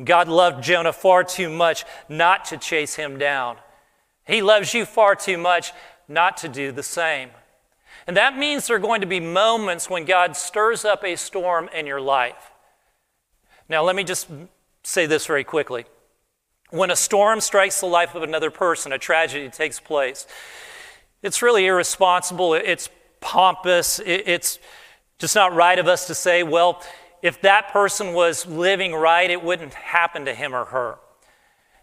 God 0.02 0.26
loved 0.26 0.64
Jonah 0.64 0.92
far 0.92 1.23
too 1.23 1.49
much 1.49 1.85
not 2.08 2.46
to 2.46 2.56
chase 2.56 2.96
him 2.96 3.16
down. 3.16 3.58
He 4.26 4.42
loves 4.42 4.75
you 4.75 4.85
far 4.85 5.14
too 5.14 5.38
much 5.38 5.70
not 6.08 6.37
to 6.38 6.49
do 6.49 6.73
the 6.73 6.82
same. 6.82 7.30
And 8.08 8.16
that 8.16 8.37
means 8.37 8.66
there 8.66 8.75
are 8.75 8.80
going 8.80 9.02
to 9.02 9.06
be 9.06 9.20
moments 9.20 9.88
when 9.88 10.04
God 10.04 10.37
stirs 10.37 10.85
up 10.85 11.04
a 11.04 11.14
storm 11.14 11.70
in 11.73 11.87
your 11.87 12.00
life. 12.00 12.50
Now, 13.68 13.85
let 13.85 13.94
me 13.94 14.02
just 14.02 14.26
say 14.82 15.06
this 15.06 15.26
very 15.26 15.44
quickly. 15.44 15.85
When 16.70 16.90
a 16.90 16.96
storm 16.96 17.40
strikes 17.40 17.78
the 17.78 17.87
life 17.87 18.16
of 18.16 18.25
another 18.25 18.50
person, 18.50 18.90
a 18.90 18.99
tragedy 18.99 19.49
takes 19.49 19.78
place, 19.78 20.26
it's 21.23 21.40
really 21.40 21.66
irresponsible. 21.66 22.54
It's 22.54 22.90
pompous. 23.20 24.00
It's 24.04 24.58
just 25.20 25.37
not 25.37 25.54
right 25.54 25.78
of 25.78 25.87
us 25.87 26.08
to 26.08 26.16
say, 26.16 26.42
well, 26.42 26.82
if 27.23 27.40
that 27.42 27.73
person 27.73 28.12
was 28.12 28.46
living 28.46 28.94
right, 28.94 29.30
it 29.30 29.42
wouldn't 29.42 29.75
happen 29.75 30.25
to 30.25 30.35
him 30.35 30.54
or 30.54 30.66
her. 30.66 30.99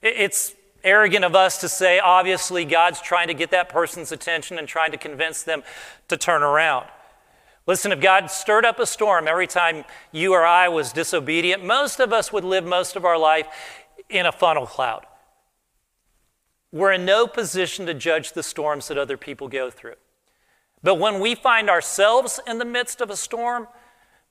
It's 0.01 0.53
arrogant 0.83 1.25
of 1.25 1.35
us 1.35 1.61
to 1.61 1.69
say, 1.69 1.99
obviously, 1.99 2.65
God's 2.65 3.01
trying 3.01 3.27
to 3.27 3.33
get 3.33 3.51
that 3.51 3.69
person's 3.69 4.11
attention 4.11 4.57
and 4.57 4.67
trying 4.67 4.91
to 4.91 4.97
convince 4.97 5.43
them 5.43 5.63
to 6.09 6.17
turn 6.17 6.43
around. 6.43 6.87
Listen, 7.65 7.93
if 7.93 8.01
God 8.01 8.29
stirred 8.29 8.65
up 8.65 8.79
a 8.79 8.85
storm 8.85 9.27
every 9.27 9.47
time 9.47 9.85
you 10.11 10.33
or 10.33 10.45
I 10.45 10.67
was 10.67 10.91
disobedient, 10.91 11.63
most 11.63 11.99
of 12.01 12.11
us 12.11 12.33
would 12.33 12.43
live 12.43 12.65
most 12.65 12.97
of 12.97 13.05
our 13.05 13.17
life 13.17 13.47
in 14.09 14.25
a 14.25 14.31
funnel 14.31 14.65
cloud. 14.65 15.05
We're 16.73 16.91
in 16.91 17.05
no 17.05 17.27
position 17.27 17.85
to 17.85 17.93
judge 17.93 18.33
the 18.33 18.43
storms 18.43 18.87
that 18.89 18.97
other 18.97 19.15
people 19.15 19.47
go 19.47 19.69
through. 19.69 19.95
But 20.81 20.95
when 20.95 21.21
we 21.21 21.35
find 21.35 21.69
ourselves 21.69 22.41
in 22.45 22.57
the 22.57 22.65
midst 22.65 22.99
of 22.99 23.09
a 23.09 23.15
storm, 23.15 23.67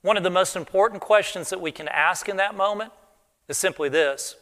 one 0.03 0.17
of 0.17 0.23
the 0.23 0.29
most 0.29 0.55
important 0.55 1.01
questions 1.01 1.49
that 1.49 1.59
we 1.59 1.71
can 1.71 1.87
ask 1.87 2.29
in 2.29 2.37
that 2.37 2.55
moment 2.55 2.91
is 3.47 3.57
simply 3.57 3.89
this 3.89 4.35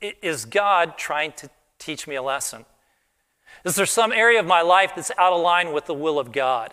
Is 0.00 0.44
God 0.44 0.96
trying 0.96 1.32
to 1.32 1.50
teach 1.80 2.06
me 2.06 2.14
a 2.14 2.22
lesson? 2.22 2.64
Is 3.64 3.74
there 3.74 3.86
some 3.86 4.12
area 4.12 4.38
of 4.38 4.46
my 4.46 4.60
life 4.62 4.92
that's 4.94 5.10
out 5.18 5.32
of 5.32 5.40
line 5.40 5.72
with 5.72 5.86
the 5.86 5.94
will 5.94 6.18
of 6.18 6.30
God? 6.30 6.72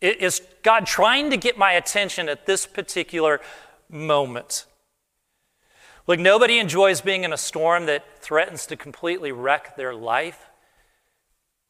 Is 0.00 0.42
God 0.62 0.86
trying 0.86 1.30
to 1.30 1.36
get 1.36 1.58
my 1.58 1.72
attention 1.72 2.28
at 2.28 2.46
this 2.46 2.66
particular 2.66 3.40
moment? 3.88 4.66
Look, 6.06 6.20
nobody 6.20 6.58
enjoys 6.58 7.00
being 7.00 7.24
in 7.24 7.32
a 7.32 7.38
storm 7.38 7.86
that 7.86 8.04
threatens 8.20 8.66
to 8.66 8.76
completely 8.76 9.32
wreck 9.32 9.76
their 9.76 9.94
life. 9.94 10.50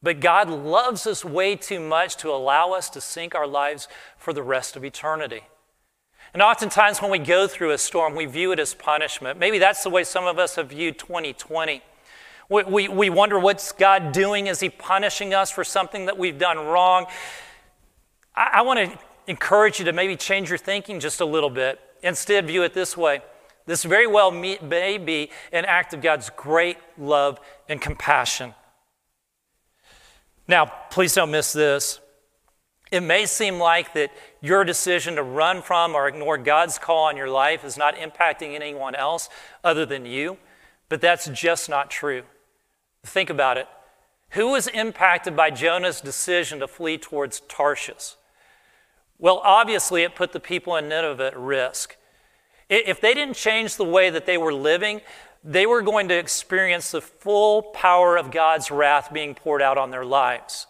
But 0.05 0.19
God 0.19 0.51
loves 0.51 1.07
us 1.07 1.25
way 1.25 1.55
too 1.55 1.79
much 1.79 2.15
to 2.17 2.29
allow 2.29 2.73
us 2.73 2.91
to 2.91 3.01
sink 3.01 3.33
our 3.33 3.47
lives 3.47 3.87
for 4.19 4.33
the 4.33 4.43
rest 4.43 4.75
of 4.75 4.85
eternity. 4.85 5.41
And 6.31 6.43
oftentimes, 6.43 7.01
when 7.01 7.09
we 7.09 7.17
go 7.17 7.47
through 7.47 7.71
a 7.71 7.79
storm, 7.79 8.13
we 8.13 8.27
view 8.27 8.51
it 8.51 8.59
as 8.59 8.75
punishment. 8.75 9.39
Maybe 9.39 9.57
that's 9.57 9.81
the 9.81 9.89
way 9.89 10.03
some 10.03 10.27
of 10.27 10.37
us 10.37 10.57
have 10.57 10.69
viewed 10.69 10.99
2020. 10.99 11.81
We, 12.49 12.63
we, 12.65 12.87
we 12.87 13.09
wonder 13.09 13.39
what's 13.39 13.71
God 13.71 14.11
doing? 14.11 14.45
Is 14.45 14.59
He 14.59 14.69
punishing 14.69 15.33
us 15.33 15.49
for 15.49 15.63
something 15.63 16.05
that 16.05 16.19
we've 16.19 16.37
done 16.37 16.59
wrong? 16.59 17.07
I, 18.35 18.49
I 18.53 18.61
want 18.61 18.91
to 18.91 18.99
encourage 19.25 19.79
you 19.79 19.85
to 19.85 19.91
maybe 19.91 20.15
change 20.15 20.49
your 20.49 20.59
thinking 20.59 20.99
just 20.99 21.19
a 21.19 21.25
little 21.25 21.49
bit. 21.49 21.79
Instead, 22.03 22.45
view 22.45 22.61
it 22.61 22.75
this 22.75 22.95
way 22.95 23.21
this 23.65 23.83
very 23.83 24.05
well 24.05 24.29
may 24.29 24.99
be 24.99 25.31
an 25.51 25.65
act 25.65 25.95
of 25.95 26.01
God's 26.01 26.29
great 26.29 26.77
love 26.95 27.39
and 27.67 27.81
compassion. 27.81 28.53
Now, 30.47 30.65
please 30.65 31.13
don't 31.13 31.31
miss 31.31 31.53
this. 31.53 31.99
It 32.91 33.01
may 33.01 33.25
seem 33.25 33.57
like 33.57 33.93
that 33.93 34.11
your 34.41 34.63
decision 34.63 35.15
to 35.15 35.23
run 35.23 35.61
from 35.61 35.95
or 35.95 36.07
ignore 36.07 36.37
God's 36.37 36.77
call 36.77 37.05
on 37.05 37.17
your 37.17 37.29
life 37.29 37.65
is 37.65 37.77
not 37.77 37.95
impacting 37.95 38.53
anyone 38.53 38.93
else 38.95 39.27
other 39.63 39.85
than 39.85 40.05
you, 40.05 40.37
but 40.87 41.01
that's 41.01 41.27
just 41.29 41.67
not 41.67 41.89
true. 41.89 42.23
Think 43.03 43.29
about 43.29 43.57
it. 43.57 43.67
Who 44.29 44.51
was 44.51 44.67
impacted 44.67 45.35
by 45.35 45.49
Jonah's 45.49 45.99
decision 45.99 46.59
to 46.59 46.67
flee 46.67 46.97
towards 46.97 47.39
Tarshish? 47.41 48.15
Well, 49.17 49.41
obviously, 49.43 50.03
it 50.03 50.15
put 50.15 50.31
the 50.31 50.39
people 50.39 50.75
in 50.75 50.89
Nineveh 50.89 51.27
at 51.27 51.37
risk. 51.37 51.95
If 52.69 52.99
they 52.99 53.13
didn't 53.13 53.35
change 53.35 53.75
the 53.75 53.85
way 53.85 54.09
that 54.09 54.25
they 54.25 54.37
were 54.37 54.53
living, 54.53 55.01
they 55.47 55.67
were 55.67 55.83
going 55.83 56.07
to 56.07 56.17
experience 56.17 56.89
the 56.89 57.01
full 57.01 57.61
power 57.61 58.17
of 58.17 58.31
God's 58.31 58.71
wrath 58.71 59.13
being 59.13 59.35
poured 59.35 59.61
out 59.61 59.77
on 59.77 59.91
their 59.91 60.03
lives. 60.03 60.65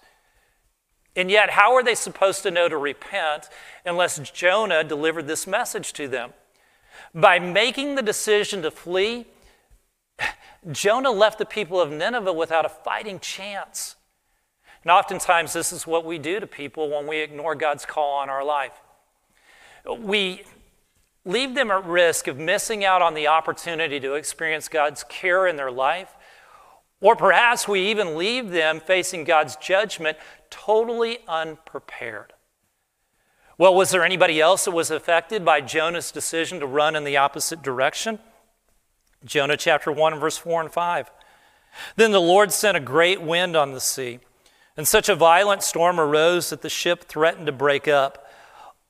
And 1.16 1.32
yet, 1.32 1.52
how 1.52 1.76
are 1.76 1.84
they 1.84 1.96
supposed 1.96 2.44
to 2.44 2.52
know 2.52 2.68
to 2.68 2.76
repent 2.76 3.48
unless 3.86 4.20
Jonah 4.32 4.84
delivered 4.84 5.28
this 5.28 5.48
message 5.48 5.94
to 5.94 6.10
them? 6.10 6.34
By 7.14 7.40
making 7.40 7.96
the 7.96 8.02
decision 8.02 8.62
to 8.64 8.72
flee, 8.72 9.28
Jonah 10.70 11.12
left 11.12 11.40
the 11.40 11.46
people 11.46 11.80
of 11.80 11.90
Nineveh 11.90 12.34
without 12.34 12.66
a 12.66 12.70
fighting 12.70 13.20
chance. 13.20 13.96
And 14.84 14.92
oftentimes, 14.92 15.54
this 15.54 15.72
is 15.72 15.88
what 15.88 16.06
we 16.06 16.18
do 16.18 16.42
to 16.42 16.48
people 16.48 16.90
when 16.90 17.08
we 17.08 17.20
ignore 17.20 17.56
God's 17.56 17.86
call 17.86 18.20
on 18.20 18.30
our 18.30 18.44
life. 18.44 18.74
We 19.90 20.44
leave 21.26 21.56
them 21.56 21.72
at 21.72 21.86
risk 21.86 22.28
of 22.28 22.38
missing 22.38 22.86
out 22.86 23.02
on 23.02 23.16
the 23.16 23.28
opportunity 23.28 24.00
to 24.00 24.14
experience 24.14 24.68
God's 24.68 25.04
care 25.04 25.48
in 25.48 25.56
their 25.56 25.72
life, 25.72 26.16
or 27.02 27.16
perhaps 27.16 27.68
we 27.68 27.90
even 27.90 28.16
leave 28.16 28.52
them 28.52 28.80
facing 28.80 29.24
God's 29.24 29.56
judgment 29.58 30.18
totally 30.50 31.20
unprepared. 31.28 32.34
Well, 33.58 33.74
was 33.74 33.92
there 33.92 34.04
anybody 34.04 34.42
else 34.42 34.66
that 34.66 34.72
was 34.72 34.92
affected 34.92 35.46
by 35.46 35.62
Jonah's 35.62 36.12
decision 36.12 36.60
to 36.60 36.68
run 36.68 36.96
in 36.96 37.04
the 37.04 37.18
opposite 37.18 37.62
direction? 37.62 38.20
Jonah 39.24 39.58
chapter 39.58 39.92
1, 39.92 40.20
verse 40.20 40.38
4 40.38 40.62
and 40.62 40.72
5. 40.72 41.12
Then 41.96 42.12
the 42.12 42.22
Lord 42.22 42.52
sent 42.52 42.78
a 42.78 42.82
great 42.82 43.22
wind 43.22 43.56
on 43.56 43.72
the 43.72 43.80
sea, 43.80 44.20
and 44.78 44.88
such 44.88 45.10
a 45.10 45.16
violent 45.16 45.64
storm 45.64 46.00
arose 46.00 46.50
that 46.50 46.62
the 46.62 46.70
ship 46.70 47.06
threatened 47.06 47.46
to 47.48 47.52
break 47.52 47.88
up. 47.88 48.25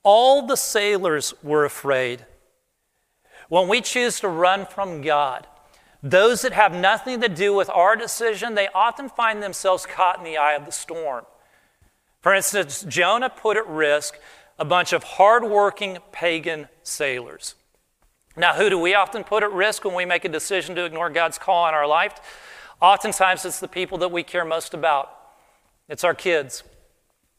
All 0.05 0.45
the 0.45 0.55
sailors 0.55 1.33
were 1.41 1.65
afraid. 1.65 2.25
When 3.49 3.67
we 3.67 3.81
choose 3.81 4.19
to 4.19 4.27
run 4.27 4.67
from 4.67 5.01
God, 5.01 5.47
those 6.03 6.43
that 6.43 6.53
have 6.53 6.73
nothing 6.75 7.21
to 7.21 7.27
do 7.27 7.55
with 7.55 7.71
our 7.71 7.95
decision, 7.95 8.53
they 8.53 8.67
often 8.75 9.09
find 9.09 9.41
themselves 9.41 9.87
caught 9.87 10.19
in 10.19 10.23
the 10.23 10.37
eye 10.37 10.53
of 10.53 10.67
the 10.67 10.71
storm. 10.71 11.25
For 12.21 12.35
instance, 12.35 12.85
Jonah 12.87 13.31
put 13.31 13.57
at 13.57 13.67
risk 13.67 14.19
a 14.59 14.65
bunch 14.65 14.93
of 14.93 15.03
hardworking 15.03 15.97
pagan 16.11 16.69
sailors. 16.83 17.55
Now, 18.37 18.53
who 18.53 18.69
do 18.69 18.77
we 18.77 18.93
often 18.93 19.23
put 19.23 19.41
at 19.41 19.51
risk 19.51 19.85
when 19.85 19.95
we 19.95 20.05
make 20.05 20.23
a 20.23 20.29
decision 20.29 20.75
to 20.75 20.85
ignore 20.85 21.09
God's 21.09 21.39
call 21.39 21.63
on 21.63 21.73
our 21.73 21.87
life? 21.87 22.13
Oftentimes, 22.79 23.43
it's 23.43 23.59
the 23.59 23.67
people 23.67 23.97
that 23.97 24.11
we 24.11 24.21
care 24.21 24.45
most 24.45 24.75
about. 24.75 25.11
It's 25.89 26.03
our 26.03 26.13
kids, 26.13 26.63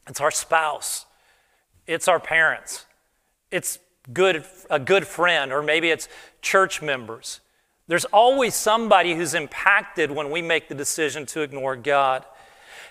it's 0.07 0.19
our 0.19 0.31
spouse, 0.31 1.05
it's 1.87 2.07
our 2.07 2.19
parents, 2.19 2.85
it's 3.49 3.79
good, 4.13 4.45
a 4.69 4.79
good 4.79 5.07
friend, 5.07 5.51
or 5.51 5.61
maybe 5.61 5.89
it's 5.89 6.07
church 6.41 6.81
members. 6.81 7.39
There's 7.87 8.05
always 8.05 8.53
somebody 8.53 9.15
who's 9.15 9.33
impacted 9.33 10.11
when 10.11 10.29
we 10.29 10.41
make 10.41 10.67
the 10.67 10.75
decision 10.75 11.25
to 11.27 11.41
ignore 11.41 11.75
God. 11.75 12.25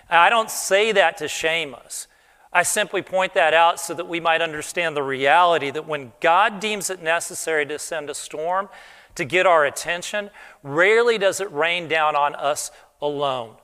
I 0.09 0.29
don't 0.29 0.49
say 0.49 0.91
that 0.93 1.17
to 1.17 1.27
shame 1.27 1.75
us. 1.75 2.07
I 2.51 2.63
simply 2.63 3.01
point 3.01 3.33
that 3.35 3.53
out 3.53 3.79
so 3.79 3.93
that 3.93 4.07
we 4.07 4.19
might 4.19 4.41
understand 4.41 4.95
the 4.95 5.03
reality 5.03 5.69
that 5.69 5.87
when 5.87 6.13
God 6.21 6.59
deems 6.59 6.89
it 6.89 7.03
necessary 7.03 7.65
to 7.67 7.77
send 7.77 8.09
a 8.09 8.15
storm 8.15 8.69
to 9.15 9.25
get 9.25 9.45
our 9.45 9.65
attention, 9.65 10.29
rarely 10.63 11.17
does 11.17 11.41
it 11.41 11.51
rain 11.51 11.87
down 11.87 12.15
on 12.15 12.33
us 12.35 12.71
alone. 13.01 13.55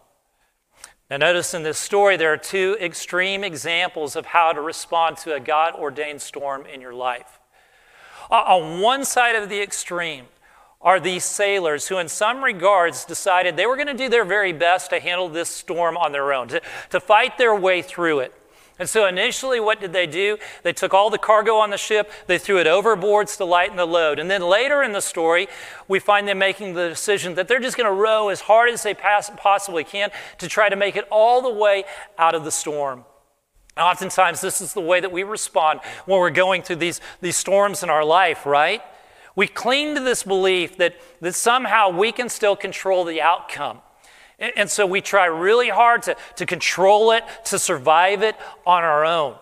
Now, 1.13 1.17
notice 1.17 1.53
in 1.53 1.61
this 1.61 1.77
story, 1.77 2.17
there 2.17 2.33
are 2.33 2.37
two 2.37 2.75
extreme 2.81 3.43
examples 3.43 4.15
of 4.15 4.25
how 4.25 4.51
to 4.51 4.59
respond 4.59 5.17
to 5.17 5.35
a 5.35 5.39
God 5.39 5.75
ordained 5.75 6.23
storm 6.23 6.65
in 6.65 6.81
your 6.81 6.95
life. 6.95 7.39
On 8.31 8.81
one 8.81 9.05
side 9.05 9.35
of 9.35 9.47
the 9.47 9.61
extreme 9.61 10.25
are 10.81 10.99
these 10.99 11.23
sailors 11.23 11.87
who, 11.87 11.99
in 11.99 12.07
some 12.07 12.43
regards, 12.43 13.05
decided 13.05 13.55
they 13.55 13.67
were 13.67 13.75
going 13.75 13.89
to 13.89 13.93
do 13.93 14.09
their 14.09 14.25
very 14.25 14.53
best 14.53 14.89
to 14.89 14.99
handle 14.99 15.29
this 15.29 15.49
storm 15.49 15.97
on 15.97 16.13
their 16.13 16.33
own, 16.33 16.47
to, 16.47 16.59
to 16.89 16.99
fight 16.99 17.37
their 17.37 17.53
way 17.53 17.83
through 17.83 18.21
it. 18.21 18.33
And 18.79 18.89
so 18.89 19.05
initially, 19.05 19.59
what 19.59 19.79
did 19.79 19.93
they 19.93 20.07
do? 20.07 20.37
They 20.63 20.73
took 20.73 20.93
all 20.93 21.11
the 21.11 21.19
cargo 21.19 21.57
on 21.57 21.69
the 21.69 21.77
ship, 21.77 22.11
they 22.25 22.39
threw 22.39 22.59
it 22.59 22.65
overboards 22.65 23.37
to 23.37 23.45
lighten 23.45 23.77
the 23.77 23.85
load. 23.85 24.17
And 24.17 24.31
then 24.31 24.41
later 24.41 24.81
in 24.81 24.93
the 24.93 25.01
story, 25.01 25.47
we 25.87 25.99
find 25.99 26.27
them 26.27 26.39
making 26.39 26.73
the 26.73 26.89
decision 26.89 27.35
that 27.35 27.47
they're 27.47 27.59
just 27.59 27.77
going 27.77 27.87
to 27.89 27.93
row 27.93 28.29
as 28.29 28.41
hard 28.41 28.71
as 28.71 28.81
they 28.81 28.95
possibly 28.95 29.83
can 29.83 30.09
to 30.39 30.47
try 30.47 30.69
to 30.69 30.75
make 30.75 30.95
it 30.95 31.07
all 31.11 31.41
the 31.41 31.53
way 31.53 31.83
out 32.17 32.33
of 32.33 32.43
the 32.43 32.51
storm. 32.51 33.05
And 33.77 33.85
oftentimes, 33.85 34.41
this 34.41 34.59
is 34.59 34.73
the 34.73 34.81
way 34.81 34.99
that 34.99 35.11
we 35.11 35.23
respond 35.23 35.79
when 36.05 36.19
we're 36.19 36.31
going 36.31 36.63
through 36.63 36.77
these, 36.77 36.99
these 37.21 37.37
storms 37.37 37.83
in 37.83 37.89
our 37.89 38.03
life, 38.03 38.45
right? 38.45 38.81
We 39.35 39.47
cling 39.47 39.95
to 39.95 40.01
this 40.01 40.23
belief 40.23 40.77
that, 40.77 40.95
that 41.21 41.35
somehow 41.35 41.89
we 41.89 42.11
can 42.11 42.29
still 42.29 42.55
control 42.55 43.03
the 43.03 43.21
outcome. 43.21 43.81
And 44.55 44.69
so 44.69 44.85
we 44.85 45.01
try 45.01 45.25
really 45.25 45.69
hard 45.69 46.03
to, 46.03 46.17
to 46.35 46.45
control 46.45 47.11
it, 47.11 47.23
to 47.45 47.57
survive 47.57 48.23
it 48.23 48.35
on 48.65 48.83
our 48.83 49.05
own. 49.05 49.35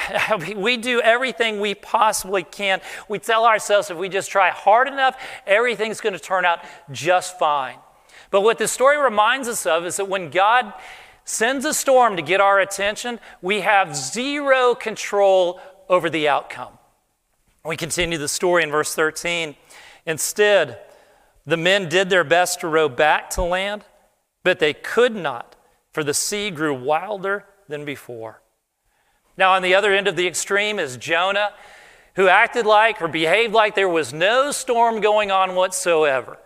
we 0.56 0.76
do 0.76 1.00
everything 1.00 1.60
we 1.60 1.74
possibly 1.74 2.42
can. 2.42 2.80
We 3.08 3.18
tell 3.18 3.44
ourselves 3.44 3.90
if 3.90 3.96
we 3.96 4.08
just 4.08 4.30
try 4.30 4.50
hard 4.50 4.88
enough, 4.88 5.20
everything's 5.46 6.00
going 6.00 6.14
to 6.14 6.18
turn 6.18 6.44
out 6.44 6.60
just 6.90 7.38
fine. 7.38 7.76
But 8.30 8.40
what 8.40 8.58
this 8.58 8.72
story 8.72 8.96
reminds 8.96 9.48
us 9.48 9.66
of 9.66 9.84
is 9.84 9.96
that 9.96 10.08
when 10.08 10.30
God 10.30 10.72
sends 11.24 11.64
a 11.64 11.74
storm 11.74 12.16
to 12.16 12.22
get 12.22 12.40
our 12.40 12.58
attention, 12.58 13.20
we 13.42 13.60
have 13.60 13.94
zero 13.94 14.74
control 14.74 15.60
over 15.88 16.08
the 16.08 16.28
outcome. 16.28 16.78
We 17.64 17.76
continue 17.76 18.18
the 18.18 18.28
story 18.28 18.62
in 18.62 18.70
verse 18.70 18.94
13. 18.94 19.54
Instead, 20.06 20.80
the 21.46 21.56
men 21.56 21.88
did 21.88 22.10
their 22.10 22.24
best 22.24 22.60
to 22.60 22.68
row 22.68 22.88
back 22.88 23.30
to 23.30 23.42
land, 23.42 23.84
but 24.42 24.58
they 24.58 24.74
could 24.74 25.14
not, 25.14 25.56
for 25.92 26.04
the 26.04 26.14
sea 26.14 26.50
grew 26.50 26.74
wilder 26.74 27.44
than 27.68 27.84
before. 27.84 28.42
Now, 29.36 29.52
on 29.52 29.62
the 29.62 29.74
other 29.74 29.92
end 29.92 30.08
of 30.08 30.16
the 30.16 30.26
extreme 30.26 30.78
is 30.78 30.96
Jonah, 30.96 31.52
who 32.14 32.28
acted 32.28 32.66
like 32.66 33.00
or 33.00 33.08
behaved 33.08 33.54
like 33.54 33.74
there 33.74 33.88
was 33.88 34.12
no 34.12 34.52
storm 34.52 35.00
going 35.00 35.30
on 35.30 35.54
whatsoever. 35.54 36.38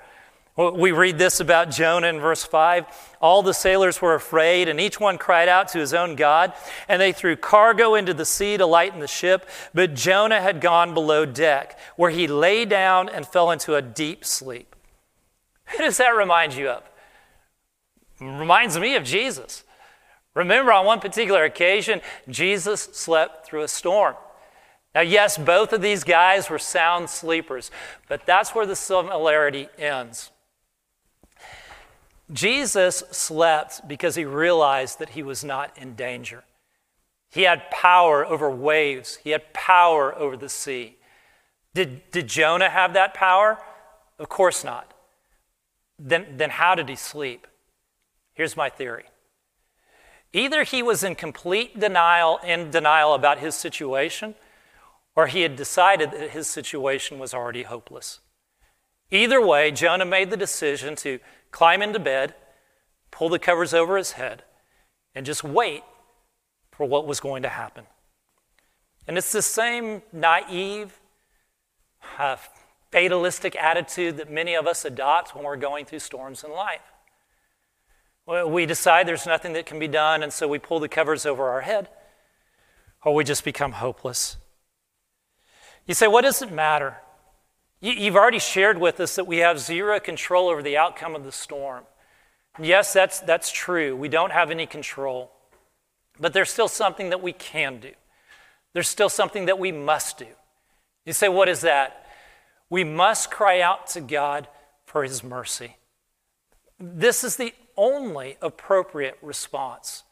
We 0.56 0.92
read 0.92 1.18
this 1.18 1.40
about 1.40 1.70
Jonah 1.70 2.06
in 2.06 2.18
verse 2.18 2.42
5. 2.42 2.86
All 3.20 3.42
the 3.42 3.52
sailors 3.52 4.00
were 4.00 4.14
afraid, 4.14 4.68
and 4.68 4.80
each 4.80 4.98
one 4.98 5.18
cried 5.18 5.50
out 5.50 5.68
to 5.68 5.78
his 5.78 5.92
own 5.92 6.16
God. 6.16 6.54
And 6.88 6.98
they 6.98 7.12
threw 7.12 7.36
cargo 7.36 7.94
into 7.94 8.14
the 8.14 8.24
sea 8.24 8.56
to 8.56 8.64
lighten 8.64 9.00
the 9.00 9.06
ship. 9.06 9.46
But 9.74 9.92
Jonah 9.92 10.40
had 10.40 10.62
gone 10.62 10.94
below 10.94 11.26
deck, 11.26 11.78
where 11.96 12.10
he 12.10 12.26
lay 12.26 12.64
down 12.64 13.10
and 13.10 13.26
fell 13.26 13.50
into 13.50 13.74
a 13.74 13.82
deep 13.82 14.24
sleep. 14.24 14.74
Who 15.66 15.78
does 15.78 15.98
that 15.98 16.16
remind 16.16 16.54
you 16.54 16.70
of? 16.70 16.88
Reminds 18.20 18.78
me 18.78 18.96
of 18.96 19.04
Jesus. 19.04 19.64
Remember, 20.34 20.72
on 20.72 20.84
one 20.84 21.00
particular 21.00 21.44
occasion, 21.44 22.00
Jesus 22.28 22.82
slept 22.82 23.46
through 23.46 23.62
a 23.62 23.68
storm. 23.68 24.16
Now, 24.94 25.00
yes, 25.02 25.36
both 25.36 25.72
of 25.72 25.82
these 25.82 26.04
guys 26.04 26.48
were 26.48 26.58
sound 26.58 27.10
sleepers, 27.10 27.70
but 28.08 28.24
that's 28.26 28.54
where 28.54 28.66
the 28.66 28.76
similarity 28.76 29.68
ends. 29.78 30.30
Jesus 32.32 33.02
slept 33.10 33.86
because 33.86 34.14
he 34.14 34.24
realized 34.24 34.98
that 34.98 35.10
he 35.10 35.22
was 35.22 35.44
not 35.44 35.76
in 35.76 35.94
danger. 35.94 36.44
He 37.30 37.42
had 37.42 37.70
power 37.70 38.24
over 38.24 38.50
waves, 38.50 39.16
he 39.22 39.30
had 39.30 39.52
power 39.52 40.14
over 40.14 40.36
the 40.36 40.48
sea. 40.48 40.96
Did, 41.74 42.10
did 42.10 42.26
Jonah 42.26 42.70
have 42.70 42.94
that 42.94 43.12
power? 43.12 43.58
Of 44.18 44.28
course 44.28 44.64
not. 44.64 44.94
Then, 45.98 46.36
then 46.36 46.50
how 46.50 46.74
did 46.74 46.88
he 46.88 46.96
sleep? 46.96 47.46
Here's 48.36 48.56
my 48.56 48.68
theory. 48.68 49.04
Either 50.32 50.62
he 50.62 50.82
was 50.82 51.02
in 51.02 51.14
complete 51.14 51.80
denial 51.80 52.38
in 52.44 52.70
denial 52.70 53.14
about 53.14 53.38
his 53.38 53.54
situation, 53.54 54.34
or 55.16 55.26
he 55.26 55.40
had 55.40 55.56
decided 55.56 56.10
that 56.10 56.30
his 56.30 56.46
situation 56.46 57.18
was 57.18 57.32
already 57.32 57.62
hopeless. 57.62 58.20
Either 59.10 59.44
way, 59.44 59.70
Jonah 59.70 60.04
made 60.04 60.30
the 60.30 60.36
decision 60.36 60.94
to 60.96 61.18
climb 61.50 61.80
into 61.80 61.98
bed, 61.98 62.34
pull 63.10 63.30
the 63.30 63.38
covers 63.38 63.72
over 63.72 63.96
his 63.96 64.12
head, 64.12 64.42
and 65.14 65.24
just 65.24 65.42
wait 65.42 65.82
for 66.70 66.86
what 66.86 67.06
was 67.06 67.20
going 67.20 67.42
to 67.42 67.48
happen. 67.48 67.86
And 69.08 69.16
it's 69.16 69.32
the 69.32 69.40
same 69.40 70.02
naive, 70.12 71.00
uh, 72.18 72.36
fatalistic 72.92 73.56
attitude 73.56 74.18
that 74.18 74.30
many 74.30 74.54
of 74.54 74.66
us 74.66 74.84
adopt 74.84 75.34
when 75.34 75.44
we're 75.44 75.56
going 75.56 75.86
through 75.86 76.00
storms 76.00 76.44
in 76.44 76.50
life. 76.50 76.82
We 78.26 78.66
decide 78.66 79.06
there's 79.06 79.26
nothing 79.26 79.52
that 79.52 79.66
can 79.66 79.78
be 79.78 79.86
done, 79.86 80.22
and 80.22 80.32
so 80.32 80.48
we 80.48 80.58
pull 80.58 80.80
the 80.80 80.88
covers 80.88 81.24
over 81.24 81.48
our 81.48 81.60
head, 81.60 81.88
or 83.04 83.14
we 83.14 83.22
just 83.22 83.44
become 83.44 83.72
hopeless. 83.72 84.36
You 85.86 85.94
say, 85.94 86.08
what 86.08 86.22
does 86.22 86.42
it 86.42 86.50
matter? 86.50 86.96
You've 87.80 88.16
already 88.16 88.40
shared 88.40 88.78
with 88.78 88.98
us 88.98 89.14
that 89.14 89.26
we 89.26 89.38
have 89.38 89.60
zero 89.60 90.00
control 90.00 90.48
over 90.48 90.62
the 90.62 90.76
outcome 90.76 91.14
of 91.14 91.24
the 91.24 91.30
storm. 91.30 91.84
Yes, 92.58 92.92
that's, 92.92 93.20
that's 93.20 93.52
true. 93.52 93.94
We 93.94 94.08
don't 94.08 94.32
have 94.32 94.50
any 94.50 94.66
control. 94.66 95.30
But 96.18 96.32
there's 96.32 96.50
still 96.50 96.68
something 96.68 97.10
that 97.10 97.22
we 97.22 97.32
can 97.32 97.78
do. 97.78 97.92
There's 98.72 98.88
still 98.88 99.10
something 99.10 99.46
that 99.46 99.58
we 99.58 99.70
must 99.70 100.18
do. 100.18 100.26
You 101.04 101.12
say, 101.12 101.28
what 101.28 101.48
is 101.48 101.60
that? 101.60 102.06
We 102.70 102.82
must 102.82 103.30
cry 103.30 103.60
out 103.60 103.86
to 103.88 104.00
God 104.00 104.48
for 104.84 105.04
His 105.04 105.22
mercy. 105.22 105.76
This 106.80 107.22
is 107.22 107.36
the 107.36 107.52
only 107.76 108.36
appropriate 108.40 109.18
response. 109.22 110.04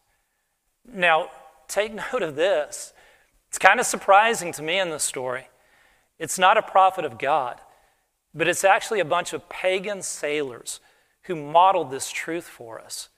Now, 0.87 1.31
take 1.69 1.95
note 1.95 2.23
of 2.23 2.37
this. 2.37 2.93
It's 3.49 3.59
kind 3.59 3.81
of 3.81 3.87
surprising 3.87 4.53
to 4.53 4.63
me 4.63 4.79
in 4.79 4.91
this 4.91 5.05
story. 5.05 5.49
It's 6.19 6.39
not 6.39 6.57
a 6.57 6.63
prophet 6.63 7.05
of 7.05 7.19
God, 7.19 7.61
but 8.35 8.49
it's 8.49 8.65
actually 8.65 9.01
a 9.01 9.05
bunch 9.05 9.33
of 9.33 9.49
pagan 9.49 10.03
sailors 10.03 10.81
who 11.23 11.35
modeled 11.35 11.91
this 11.91 12.11
truth 12.11 12.45
for 12.45 12.81
us. 12.81 13.09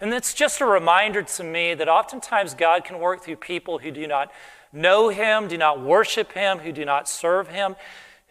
And 0.00 0.12
it's 0.12 0.34
just 0.34 0.60
a 0.60 0.66
reminder 0.66 1.22
to 1.22 1.44
me 1.44 1.74
that 1.74 1.88
oftentimes 1.88 2.54
God 2.54 2.84
can 2.84 2.98
work 2.98 3.22
through 3.22 3.36
people 3.36 3.78
who 3.78 3.90
do 3.90 4.06
not 4.06 4.30
know 4.72 5.08
Him, 5.08 5.48
do 5.48 5.56
not 5.56 5.80
worship 5.80 6.32
Him, 6.32 6.58
who 6.58 6.72
do 6.72 6.84
not 6.84 7.08
serve 7.08 7.48
Him, 7.48 7.76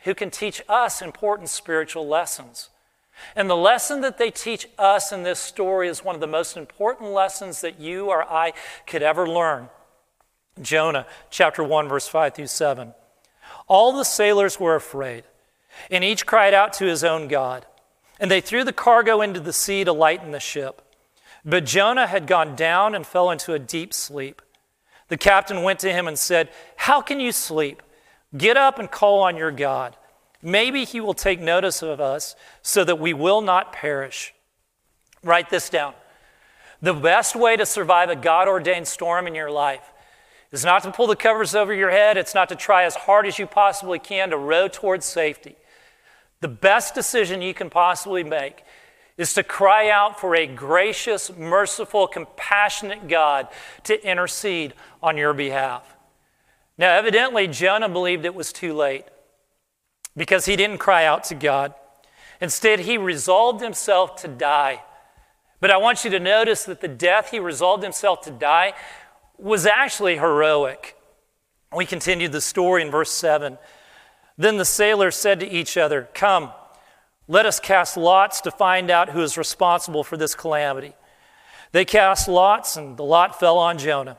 who 0.04 0.13
can 0.13 0.30
teach 0.30 0.62
us 0.70 1.02
important 1.02 1.50
spiritual 1.50 2.08
lessons. 2.08 2.70
And 3.36 3.49
the 3.49 3.56
lesson 3.56 4.01
that 4.01 4.17
they 4.17 4.32
teach 4.32 4.67
us 4.77 5.12
in 5.12 5.23
this 5.23 5.39
story 5.39 5.88
is 5.88 6.03
one 6.03 6.15
of 6.15 6.21
the 6.21 6.27
most 6.27 6.58
important 6.58 7.12
lessons 7.12 7.62
that 7.62 7.80
you 7.80 8.10
or 8.10 8.23
I 8.23 8.53
could 8.86 9.01
ever 9.03 9.27
learn. 9.27 9.69
Jonah 10.62 11.06
chapter 11.30 11.63
1, 11.63 11.88
verse 11.88 12.08
5 12.08 12.34
through 12.34 12.47
7. 12.47 12.93
All 13.67 13.91
the 13.91 14.03
sailors 14.03 14.60
were 14.60 14.75
afraid, 14.75 15.23
and 15.91 16.03
each 16.03 16.25
cried 16.25 16.53
out 16.53 16.73
to 16.73 16.86
his 16.86 17.03
own 17.03 17.27
God. 17.27 17.65
And 18.19 18.32
they 18.32 18.41
threw 18.41 18.63
the 18.63 18.73
cargo 18.73 19.21
into 19.21 19.39
the 19.39 19.53
sea 19.53 19.84
to 19.84 19.93
lighten 19.93 20.32
the 20.32 20.39
ship. 20.39 20.82
But 21.45 21.65
Jonah 21.65 22.08
had 22.08 22.27
gone 22.27 22.56
down 22.56 22.95
and 22.95 23.06
fell 23.06 23.30
into 23.30 23.53
a 23.53 23.60
deep 23.60 23.93
sleep. 23.93 24.41
The 25.08 25.17
captain 25.17 25.63
went 25.63 25.80
to 25.80 25.93
him 25.93 26.08
and 26.08 26.17
said, 26.17 26.49
How 26.75 27.01
can 27.01 27.19
you 27.19 27.32
sleep? 27.32 27.82
Get 28.36 28.58
up 28.58 28.80
and 28.80 28.91
call 28.91 29.21
on 29.21 29.38
your 29.38 29.51
God. 29.51 29.95
Maybe 30.41 30.84
he 30.84 31.00
will 31.00 31.13
take 31.13 31.39
notice 31.39 31.82
of 31.82 32.00
us 32.00 32.36
so 32.62 32.84
that 32.84 33.00
we 33.00 33.13
will 33.13 33.41
not 33.41 33.73
perish. 33.73 34.34
Write 35.23 35.50
this 35.50 35.69
down. 35.69 35.93
The 36.82 36.93
best 36.93 37.36
way 37.36 37.58
to 37.58 37.65
survive 37.65 38.10
a 38.10 38.15
God 38.15 38.47
ordained 38.47 38.88
storm 38.88 39.26
in 39.26 39.34
your 39.34 39.50
life 39.50 39.91
is 40.52 40.63
not 40.63 40.84
to 40.84 40.91
pull 40.91 41.08
the 41.08 41.15
covers 41.15 41.56
over 41.56 41.73
your 41.73 41.89
head, 41.89 42.17
it's 42.17 42.36
not 42.36 42.50
to 42.50 42.56
try 42.56 42.84
as 42.84 42.95
hard 42.95 43.26
as 43.26 43.39
you 43.39 43.47
possibly 43.47 44.00
can 44.00 44.30
to 44.30 44.38
row 44.38 44.67
towards 44.67 45.06
safety. 45.06 45.56
The 46.39 46.47
best 46.47 46.93
decision 46.93 47.41
you 47.41 47.54
can 47.54 47.69
possibly 47.69 48.23
make 48.23 48.63
is 49.17 49.34
to 49.34 49.43
cry 49.43 49.89
out 49.89 50.19
for 50.19 50.36
a 50.36 50.45
gracious, 50.45 51.36
merciful, 51.36 52.08
compassionate 52.08 53.08
God 53.08 53.47
to 53.86 54.08
intercede 54.08 54.76
on 55.02 55.17
your 55.17 55.34
behalf. 55.34 55.95
Now, 56.78 56.95
evidently, 56.95 57.47
Jonah 57.47 57.89
believed 57.89 58.23
it 58.23 58.36
was 58.36 58.54
too 58.54 58.76
late 58.76 59.06
because 60.17 60.45
he 60.45 60.56
didn't 60.56 60.80
cry 60.80 61.06
out 61.06 61.23
to 61.25 61.36
God. 61.36 61.73
Instead, 62.41 62.82
he 62.82 62.97
resolved 62.97 63.62
himself 63.62 64.15
to 64.21 64.27
die. 64.27 64.84
But 65.60 65.71
I 65.71 65.77
want 65.77 66.03
you 66.03 66.10
to 66.12 66.19
notice 66.19 66.65
that 66.65 66.82
the 66.82 66.88
death 66.88 67.32
he 67.32 67.39
resolved 67.39 67.84
himself 67.84 68.21
to 68.21 68.32
die 68.32 68.73
was 69.38 69.65
actually 69.65 70.17
heroic. 70.17 70.95
We 71.75 71.86
continue 71.86 72.27
the 72.27 72.41
story 72.41 72.82
in 72.82 72.91
verse 72.91 73.12
7. 73.12 73.58
Then 74.38 74.58
the 74.58 74.65
sailors 74.65 75.15
said 75.15 75.39
to 75.39 75.49
each 75.49 75.77
other, 75.77 76.10
Come, 76.13 76.51
let 77.27 77.45
us 77.45 77.60
cast 77.60 77.97
lots 77.97 78.41
to 78.41 78.51
find 78.51 78.89
out 78.89 79.10
who 79.10 79.21
is 79.21 79.38
responsible 79.38 80.03
for 80.03 80.17
this 80.17 80.36
calamity. 80.36 80.93
They 81.71 81.86
cast 81.86 82.27
lots, 82.27 82.77
and 82.77 82.97
the 82.97 83.03
lot 83.03 83.39
fell 83.39 83.58
on 83.58 83.77
Jonah. 83.77 84.17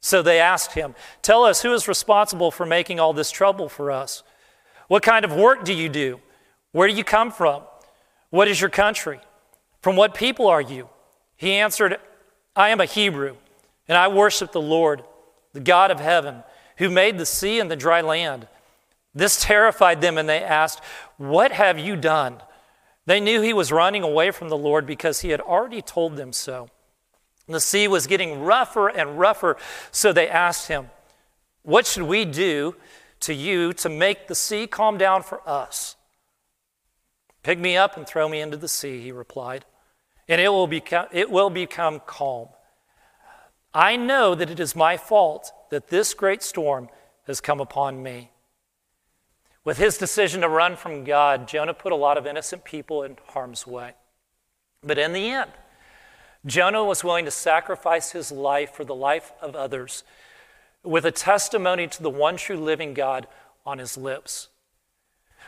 So 0.00 0.20
they 0.20 0.40
asked 0.40 0.74
him, 0.74 0.94
Tell 1.22 1.44
us 1.44 1.62
who 1.62 1.72
is 1.72 1.88
responsible 1.88 2.50
for 2.50 2.66
making 2.66 3.00
all 3.00 3.12
this 3.12 3.30
trouble 3.30 3.68
for 3.68 3.90
us? 3.90 4.22
What 4.92 5.02
kind 5.02 5.24
of 5.24 5.34
work 5.34 5.64
do 5.64 5.72
you 5.72 5.88
do? 5.88 6.20
Where 6.72 6.86
do 6.86 6.92
you 6.92 7.02
come 7.02 7.32
from? 7.32 7.62
What 8.28 8.46
is 8.46 8.60
your 8.60 8.68
country? 8.68 9.20
From 9.80 9.96
what 9.96 10.14
people 10.14 10.48
are 10.48 10.60
you? 10.60 10.90
He 11.34 11.52
answered, 11.52 11.96
I 12.54 12.68
am 12.68 12.78
a 12.78 12.84
Hebrew, 12.84 13.36
and 13.88 13.96
I 13.96 14.08
worship 14.08 14.52
the 14.52 14.60
Lord, 14.60 15.02
the 15.54 15.60
God 15.60 15.90
of 15.90 15.98
heaven, 15.98 16.44
who 16.76 16.90
made 16.90 17.16
the 17.16 17.24
sea 17.24 17.58
and 17.58 17.70
the 17.70 17.74
dry 17.74 18.02
land. 18.02 18.48
This 19.14 19.42
terrified 19.42 20.02
them, 20.02 20.18
and 20.18 20.28
they 20.28 20.42
asked, 20.42 20.82
What 21.16 21.52
have 21.52 21.78
you 21.78 21.96
done? 21.96 22.42
They 23.06 23.18
knew 23.18 23.40
he 23.40 23.54
was 23.54 23.72
running 23.72 24.02
away 24.02 24.30
from 24.30 24.50
the 24.50 24.58
Lord 24.58 24.84
because 24.84 25.22
he 25.22 25.30
had 25.30 25.40
already 25.40 25.80
told 25.80 26.18
them 26.18 26.34
so. 26.34 26.68
The 27.48 27.60
sea 27.60 27.88
was 27.88 28.06
getting 28.06 28.42
rougher 28.42 28.88
and 28.88 29.18
rougher, 29.18 29.56
so 29.90 30.12
they 30.12 30.28
asked 30.28 30.68
him, 30.68 30.90
What 31.62 31.86
should 31.86 32.02
we 32.02 32.26
do 32.26 32.76
to 33.22 33.34
you 33.34 33.72
to 33.74 33.88
make 33.88 34.28
the 34.28 34.34
sea 34.34 34.66
calm 34.66 34.98
down 34.98 35.22
for 35.22 35.46
us? 35.48 35.96
Pick 37.42 37.58
me 37.58 37.76
up 37.76 37.96
and 37.96 38.06
throw 38.06 38.28
me 38.28 38.40
into 38.40 38.56
the 38.56 38.68
sea, 38.68 39.00
he 39.00 39.12
replied, 39.12 39.64
and 40.28 40.40
it 40.40 40.48
will 40.48 40.66
become, 40.66 41.06
it 41.12 41.30
will 41.30 41.50
become 41.50 42.00
calm. 42.06 42.48
I 43.74 43.96
know 43.96 44.34
that 44.34 44.50
it 44.50 44.60
is 44.60 44.76
my 44.76 44.96
fault 44.96 45.50
that 45.70 45.88
this 45.88 46.14
great 46.14 46.42
storm 46.42 46.88
has 47.26 47.40
come 47.40 47.60
upon 47.60 48.02
me. 48.02 48.30
With 49.64 49.78
his 49.78 49.96
decision 49.96 50.40
to 50.40 50.48
run 50.48 50.76
from 50.76 51.04
God, 51.04 51.48
Jonah 51.48 51.74
put 51.74 51.92
a 51.92 51.96
lot 51.96 52.18
of 52.18 52.26
innocent 52.26 52.64
people 52.64 53.02
in 53.02 53.16
harm's 53.28 53.66
way. 53.66 53.94
But 54.82 54.98
in 54.98 55.12
the 55.12 55.30
end, 55.30 55.50
Jonah 56.44 56.84
was 56.84 57.04
willing 57.04 57.24
to 57.24 57.30
sacrifice 57.30 58.10
his 58.10 58.32
life 58.32 58.72
for 58.72 58.84
the 58.84 58.94
life 58.94 59.32
of 59.40 59.54
others 59.54 60.02
with 60.84 61.04
a 61.04 61.12
testimony 61.12 61.86
to 61.86 62.02
the 62.02 62.10
one 62.10 62.36
true 62.36 62.56
living 62.56 62.94
God 62.94 63.26
on 63.64 63.78
his 63.78 63.96
lips. 63.96 64.48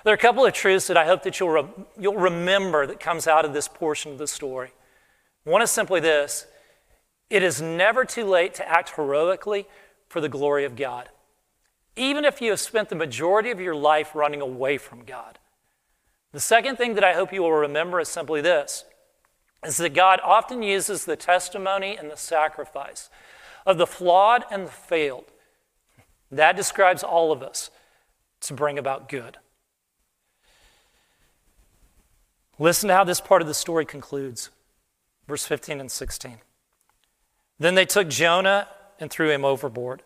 There 0.04 0.12
are 0.12 0.16
a 0.16 0.18
couple 0.18 0.44
of 0.44 0.52
truths 0.52 0.86
that 0.88 0.96
I 0.96 1.06
hope 1.06 1.22
that 1.22 1.40
you'll, 1.40 1.50
re- 1.50 1.84
you'll 1.98 2.16
remember 2.16 2.86
that 2.86 3.00
comes 3.00 3.26
out 3.26 3.44
of 3.44 3.52
this 3.52 3.68
portion 3.68 4.12
of 4.12 4.18
the 4.18 4.26
story. 4.26 4.72
One 5.44 5.62
is 5.62 5.70
simply 5.70 6.00
this 6.00 6.46
it 7.30 7.42
is 7.42 7.60
never 7.60 8.04
too 8.04 8.24
late 8.24 8.54
to 8.54 8.68
act 8.68 8.90
heroically 8.90 9.66
for 10.08 10.20
the 10.20 10.28
glory 10.28 10.64
of 10.64 10.76
God 10.76 11.08
even 11.96 12.24
if 12.24 12.40
you 12.40 12.50
have 12.50 12.60
spent 12.60 12.88
the 12.88 12.94
majority 12.94 13.50
of 13.50 13.60
your 13.60 13.74
life 13.74 14.14
running 14.14 14.40
away 14.40 14.78
from 14.78 15.04
God. 15.04 15.38
The 16.32 16.40
second 16.40 16.76
thing 16.76 16.94
that 16.94 17.04
I 17.04 17.14
hope 17.14 17.32
you 17.32 17.42
will 17.42 17.52
remember 17.52 18.00
is 18.00 18.08
simply 18.08 18.40
this 18.40 18.84
is 19.64 19.76
that 19.78 19.94
God 19.94 20.20
often 20.22 20.62
uses 20.62 21.04
the 21.04 21.16
testimony 21.16 21.96
and 21.96 22.10
the 22.10 22.16
sacrifice 22.16 23.08
of 23.66 23.78
the 23.78 23.86
flawed 23.86 24.44
and 24.50 24.66
the 24.66 24.70
failed. 24.70 25.24
That 26.30 26.56
describes 26.56 27.02
all 27.02 27.32
of 27.32 27.42
us 27.42 27.70
to 28.42 28.54
bring 28.54 28.78
about 28.78 29.08
good. 29.08 29.38
Listen 32.58 32.88
to 32.88 32.94
how 32.94 33.04
this 33.04 33.20
part 33.20 33.42
of 33.42 33.48
the 33.48 33.54
story 33.54 33.84
concludes. 33.84 34.50
Verse 35.26 35.44
15 35.44 35.80
and 35.80 35.90
16. 35.90 36.38
Then 37.58 37.74
they 37.74 37.86
took 37.86 38.08
Jonah 38.08 38.68
and 39.00 39.10
threw 39.10 39.30
him 39.30 39.44
overboard 39.44 40.02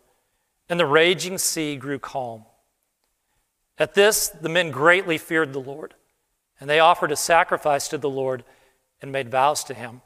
and 0.68 0.78
the 0.78 0.86
raging 0.86 1.38
sea 1.38 1.76
grew 1.76 1.98
calm. 1.98 2.44
At 3.78 3.94
this, 3.94 4.28
the 4.28 4.48
men 4.48 4.70
greatly 4.70 5.18
feared 5.18 5.52
the 5.52 5.60
Lord, 5.60 5.94
and 6.60 6.68
they 6.68 6.80
offered 6.80 7.12
a 7.12 7.16
sacrifice 7.16 7.88
to 7.88 7.98
the 7.98 8.10
Lord 8.10 8.44
and 9.00 9.12
made 9.12 9.30
vows 9.30 9.64
to 9.64 9.74
him. 9.74 10.02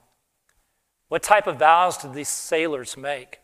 What 1.08 1.22
type 1.22 1.46
of 1.46 1.58
vows 1.58 1.96
did 1.96 2.14
these 2.14 2.28
sailors 2.28 2.96
make? 2.96 3.40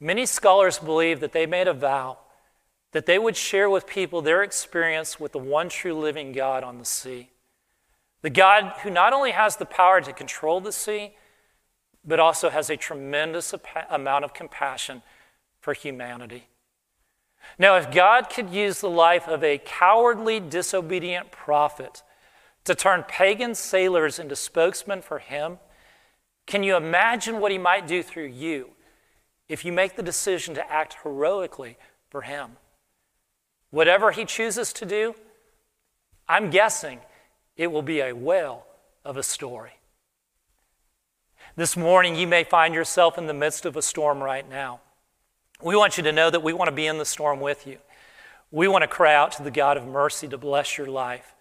Many 0.00 0.26
scholars 0.26 0.78
believe 0.78 1.20
that 1.20 1.32
they 1.32 1.46
made 1.46 1.68
a 1.68 1.72
vow 1.72 2.18
that 2.92 3.04
they 3.04 3.18
would 3.18 3.36
share 3.36 3.68
with 3.68 3.86
people 3.86 4.22
their 4.22 4.42
experience 4.42 5.20
with 5.20 5.32
the 5.32 5.38
one 5.38 5.68
true 5.68 5.92
living 5.92 6.32
God 6.32 6.64
on 6.64 6.78
the 6.78 6.84
sea. 6.86 7.28
The 8.22 8.30
God 8.30 8.72
who 8.82 8.90
not 8.90 9.12
only 9.12 9.32
has 9.32 9.56
the 9.56 9.66
power 9.66 10.00
to 10.00 10.14
control 10.14 10.62
the 10.62 10.72
sea, 10.72 11.14
but 12.04 12.20
also 12.20 12.48
has 12.48 12.70
a 12.70 12.76
tremendous 12.76 13.54
amount 13.90 14.24
of 14.24 14.32
compassion 14.32 15.02
for 15.60 15.74
humanity. 15.74 16.46
Now, 17.58 17.76
if 17.76 17.90
God 17.90 18.30
could 18.30 18.48
use 18.48 18.80
the 18.80 18.88
life 18.88 19.28
of 19.28 19.44
a 19.44 19.58
cowardly, 19.58 20.40
disobedient 20.40 21.30
prophet 21.30 22.02
to 22.64 22.74
turn 22.74 23.04
pagan 23.06 23.54
sailors 23.54 24.18
into 24.18 24.36
spokesmen 24.36 25.02
for 25.02 25.18
him, 25.18 25.58
can 26.46 26.62
you 26.62 26.76
imagine 26.76 27.40
what 27.40 27.52
he 27.52 27.58
might 27.58 27.86
do 27.86 28.02
through 28.02 28.28
you 28.28 28.70
if 29.48 29.64
you 29.64 29.72
make 29.72 29.96
the 29.96 30.02
decision 30.02 30.54
to 30.54 30.72
act 30.72 30.96
heroically 31.02 31.76
for 32.10 32.22
him? 32.22 32.52
Whatever 33.70 34.12
he 34.12 34.24
chooses 34.24 34.72
to 34.74 34.86
do, 34.86 35.14
I'm 36.28 36.50
guessing 36.50 37.00
it 37.56 37.70
will 37.70 37.82
be 37.82 38.00
a 38.00 38.14
whale 38.14 38.66
of 39.04 39.16
a 39.16 39.22
story. 39.22 39.72
This 41.56 41.76
morning, 41.76 42.16
you 42.16 42.26
may 42.26 42.44
find 42.44 42.74
yourself 42.74 43.16
in 43.16 43.26
the 43.26 43.34
midst 43.34 43.64
of 43.64 43.76
a 43.76 43.82
storm 43.82 44.22
right 44.22 44.48
now. 44.48 44.80
We 45.62 45.74
want 45.74 45.96
you 45.96 46.02
to 46.02 46.12
know 46.12 46.28
that 46.28 46.42
we 46.42 46.52
want 46.52 46.68
to 46.68 46.74
be 46.74 46.86
in 46.86 46.98
the 46.98 47.04
storm 47.04 47.40
with 47.40 47.66
you. 47.66 47.78
We 48.50 48.68
want 48.68 48.82
to 48.82 48.88
cry 48.88 49.14
out 49.14 49.32
to 49.32 49.42
the 49.42 49.50
God 49.50 49.76
of 49.76 49.86
mercy 49.86 50.28
to 50.28 50.36
bless 50.36 50.76
your 50.76 50.86
life. 50.86 51.34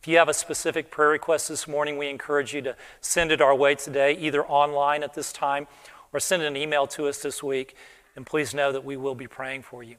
If 0.00 0.08
you 0.08 0.16
have 0.18 0.28
a 0.28 0.34
specific 0.34 0.90
prayer 0.90 1.10
request 1.10 1.48
this 1.48 1.68
morning, 1.68 1.98
we 1.98 2.08
encourage 2.08 2.54
you 2.54 2.62
to 2.62 2.76
send 3.00 3.30
it 3.30 3.40
our 3.40 3.54
way 3.54 3.74
today, 3.74 4.12
either 4.12 4.44
online 4.44 5.02
at 5.02 5.14
this 5.14 5.32
time 5.32 5.66
or 6.12 6.20
send 6.20 6.42
an 6.42 6.56
email 6.56 6.86
to 6.88 7.06
us 7.08 7.18
this 7.18 7.42
week, 7.42 7.76
and 8.16 8.26
please 8.26 8.54
know 8.54 8.72
that 8.72 8.84
we 8.84 8.96
will 8.96 9.14
be 9.14 9.26
praying 9.26 9.62
for 9.62 9.82
you. 9.82 9.96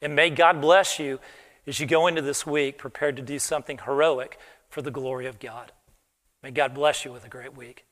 And 0.00 0.14
may 0.14 0.30
God 0.30 0.60
bless 0.60 0.98
you 0.98 1.18
as 1.66 1.80
you 1.80 1.86
go 1.86 2.06
into 2.06 2.22
this 2.22 2.46
week 2.46 2.78
prepared 2.78 3.16
to 3.16 3.22
do 3.22 3.38
something 3.38 3.78
heroic 3.84 4.38
for 4.68 4.82
the 4.82 4.90
glory 4.90 5.26
of 5.26 5.38
God. 5.38 5.72
May 6.42 6.50
God 6.50 6.74
bless 6.74 7.04
you 7.04 7.12
with 7.12 7.24
a 7.24 7.28
great 7.28 7.56
week. 7.56 7.84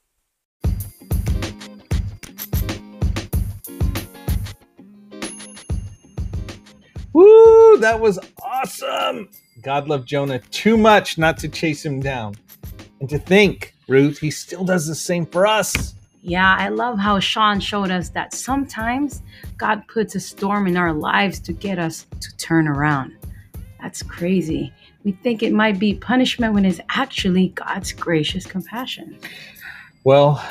Woo, 7.12 7.78
that 7.78 7.98
was 7.98 8.18
awesome. 8.42 9.30
God 9.62 9.88
loved 9.88 10.06
Jonah 10.06 10.38
too 10.50 10.76
much 10.76 11.16
not 11.16 11.38
to 11.38 11.48
chase 11.48 11.84
him 11.84 11.98
down. 11.98 12.36
And 13.00 13.08
to 13.08 13.18
think, 13.18 13.74
Ruth, 13.88 14.18
he 14.18 14.30
still 14.30 14.64
does 14.64 14.86
the 14.86 14.94
same 14.94 15.24
for 15.24 15.46
us. 15.46 15.94
Yeah, 16.26 16.56
I 16.58 16.70
love 16.70 16.98
how 16.98 17.20
Sean 17.20 17.60
showed 17.60 17.92
us 17.92 18.08
that 18.08 18.34
sometimes 18.34 19.22
God 19.58 19.86
puts 19.86 20.16
a 20.16 20.20
storm 20.20 20.66
in 20.66 20.76
our 20.76 20.92
lives 20.92 21.38
to 21.38 21.52
get 21.52 21.78
us 21.78 22.04
to 22.18 22.36
turn 22.36 22.66
around. 22.66 23.16
That's 23.80 24.02
crazy. 24.02 24.72
We 25.04 25.12
think 25.12 25.44
it 25.44 25.52
might 25.52 25.78
be 25.78 25.94
punishment 25.94 26.52
when 26.52 26.64
it's 26.64 26.80
actually 26.88 27.50
God's 27.50 27.92
gracious 27.92 28.44
compassion. 28.44 29.16
Well, 30.02 30.44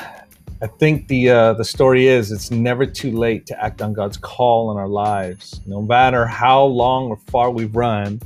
I 0.62 0.66
think 0.66 1.08
the 1.08 1.28
uh, 1.28 1.52
the 1.52 1.64
story 1.64 2.06
is 2.06 2.32
it's 2.32 2.50
never 2.50 2.86
too 2.86 3.12
late 3.12 3.44
to 3.44 3.62
act 3.62 3.82
on 3.82 3.92
God's 3.92 4.16
call 4.16 4.70
in 4.70 4.78
our 4.78 4.88
lives. 4.88 5.60
No 5.66 5.82
matter 5.82 6.24
how 6.24 6.64
long 6.64 7.08
or 7.08 7.18
far 7.26 7.50
we've 7.50 7.76
run, 7.76 8.22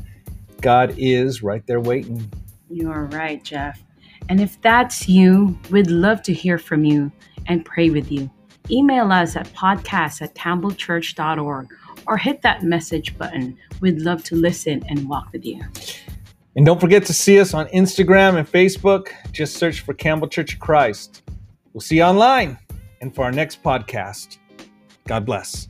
God 0.61 0.95
is 0.97 1.43
right 1.43 1.67
there 1.67 1.81
waiting. 1.81 2.31
You 2.69 2.93
are 2.93 3.07
right, 3.07 3.43
Jeff. 3.43 3.83
And 4.29 4.41
if 4.41 4.63
that's 4.63 5.09
you, 5.09 5.59
we'd 5.73 5.91
love 5.91 6.23
to 6.23 6.33
hear 6.33 6.57
from 6.57 6.85
you 6.85 7.11
and 7.51 7.65
pray 7.65 7.91
with 7.91 8.11
you. 8.11 8.31
Email 8.71 9.11
us 9.13 9.37
at 9.37 9.53
podcast 9.53 10.23
at 10.23 10.35
campbellchurch.org 10.35 11.69
or 12.07 12.17
hit 12.17 12.41
that 12.43 12.63
message 12.63 13.19
button. 13.19 13.59
We'd 13.81 14.01
love 14.01 14.23
to 14.25 14.37
listen 14.37 14.83
and 14.89 15.09
walk 15.09 15.33
with 15.33 15.45
you. 15.45 15.61
And 16.57 16.65
don't 16.65 16.81
forget 16.81 17.05
to 17.07 17.13
see 17.13 17.41
us 17.41 17.53
on 17.53 17.67
Instagram 17.69 18.37
and 18.37 18.51
Facebook. 18.51 19.09
Just 19.33 19.57
search 19.57 19.81
for 19.81 19.95
Campbell 19.95 20.29
Church 20.29 20.55
of 20.55 20.61
Christ. 20.61 21.23
We'll 21.73 21.81
see 21.81 21.97
you 21.97 22.03
online. 22.03 22.59
And 23.01 23.15
for 23.15 23.25
our 23.25 23.33
next 23.33 23.63
podcast, 23.63 24.39
God 25.07 25.25
bless. 25.25 25.67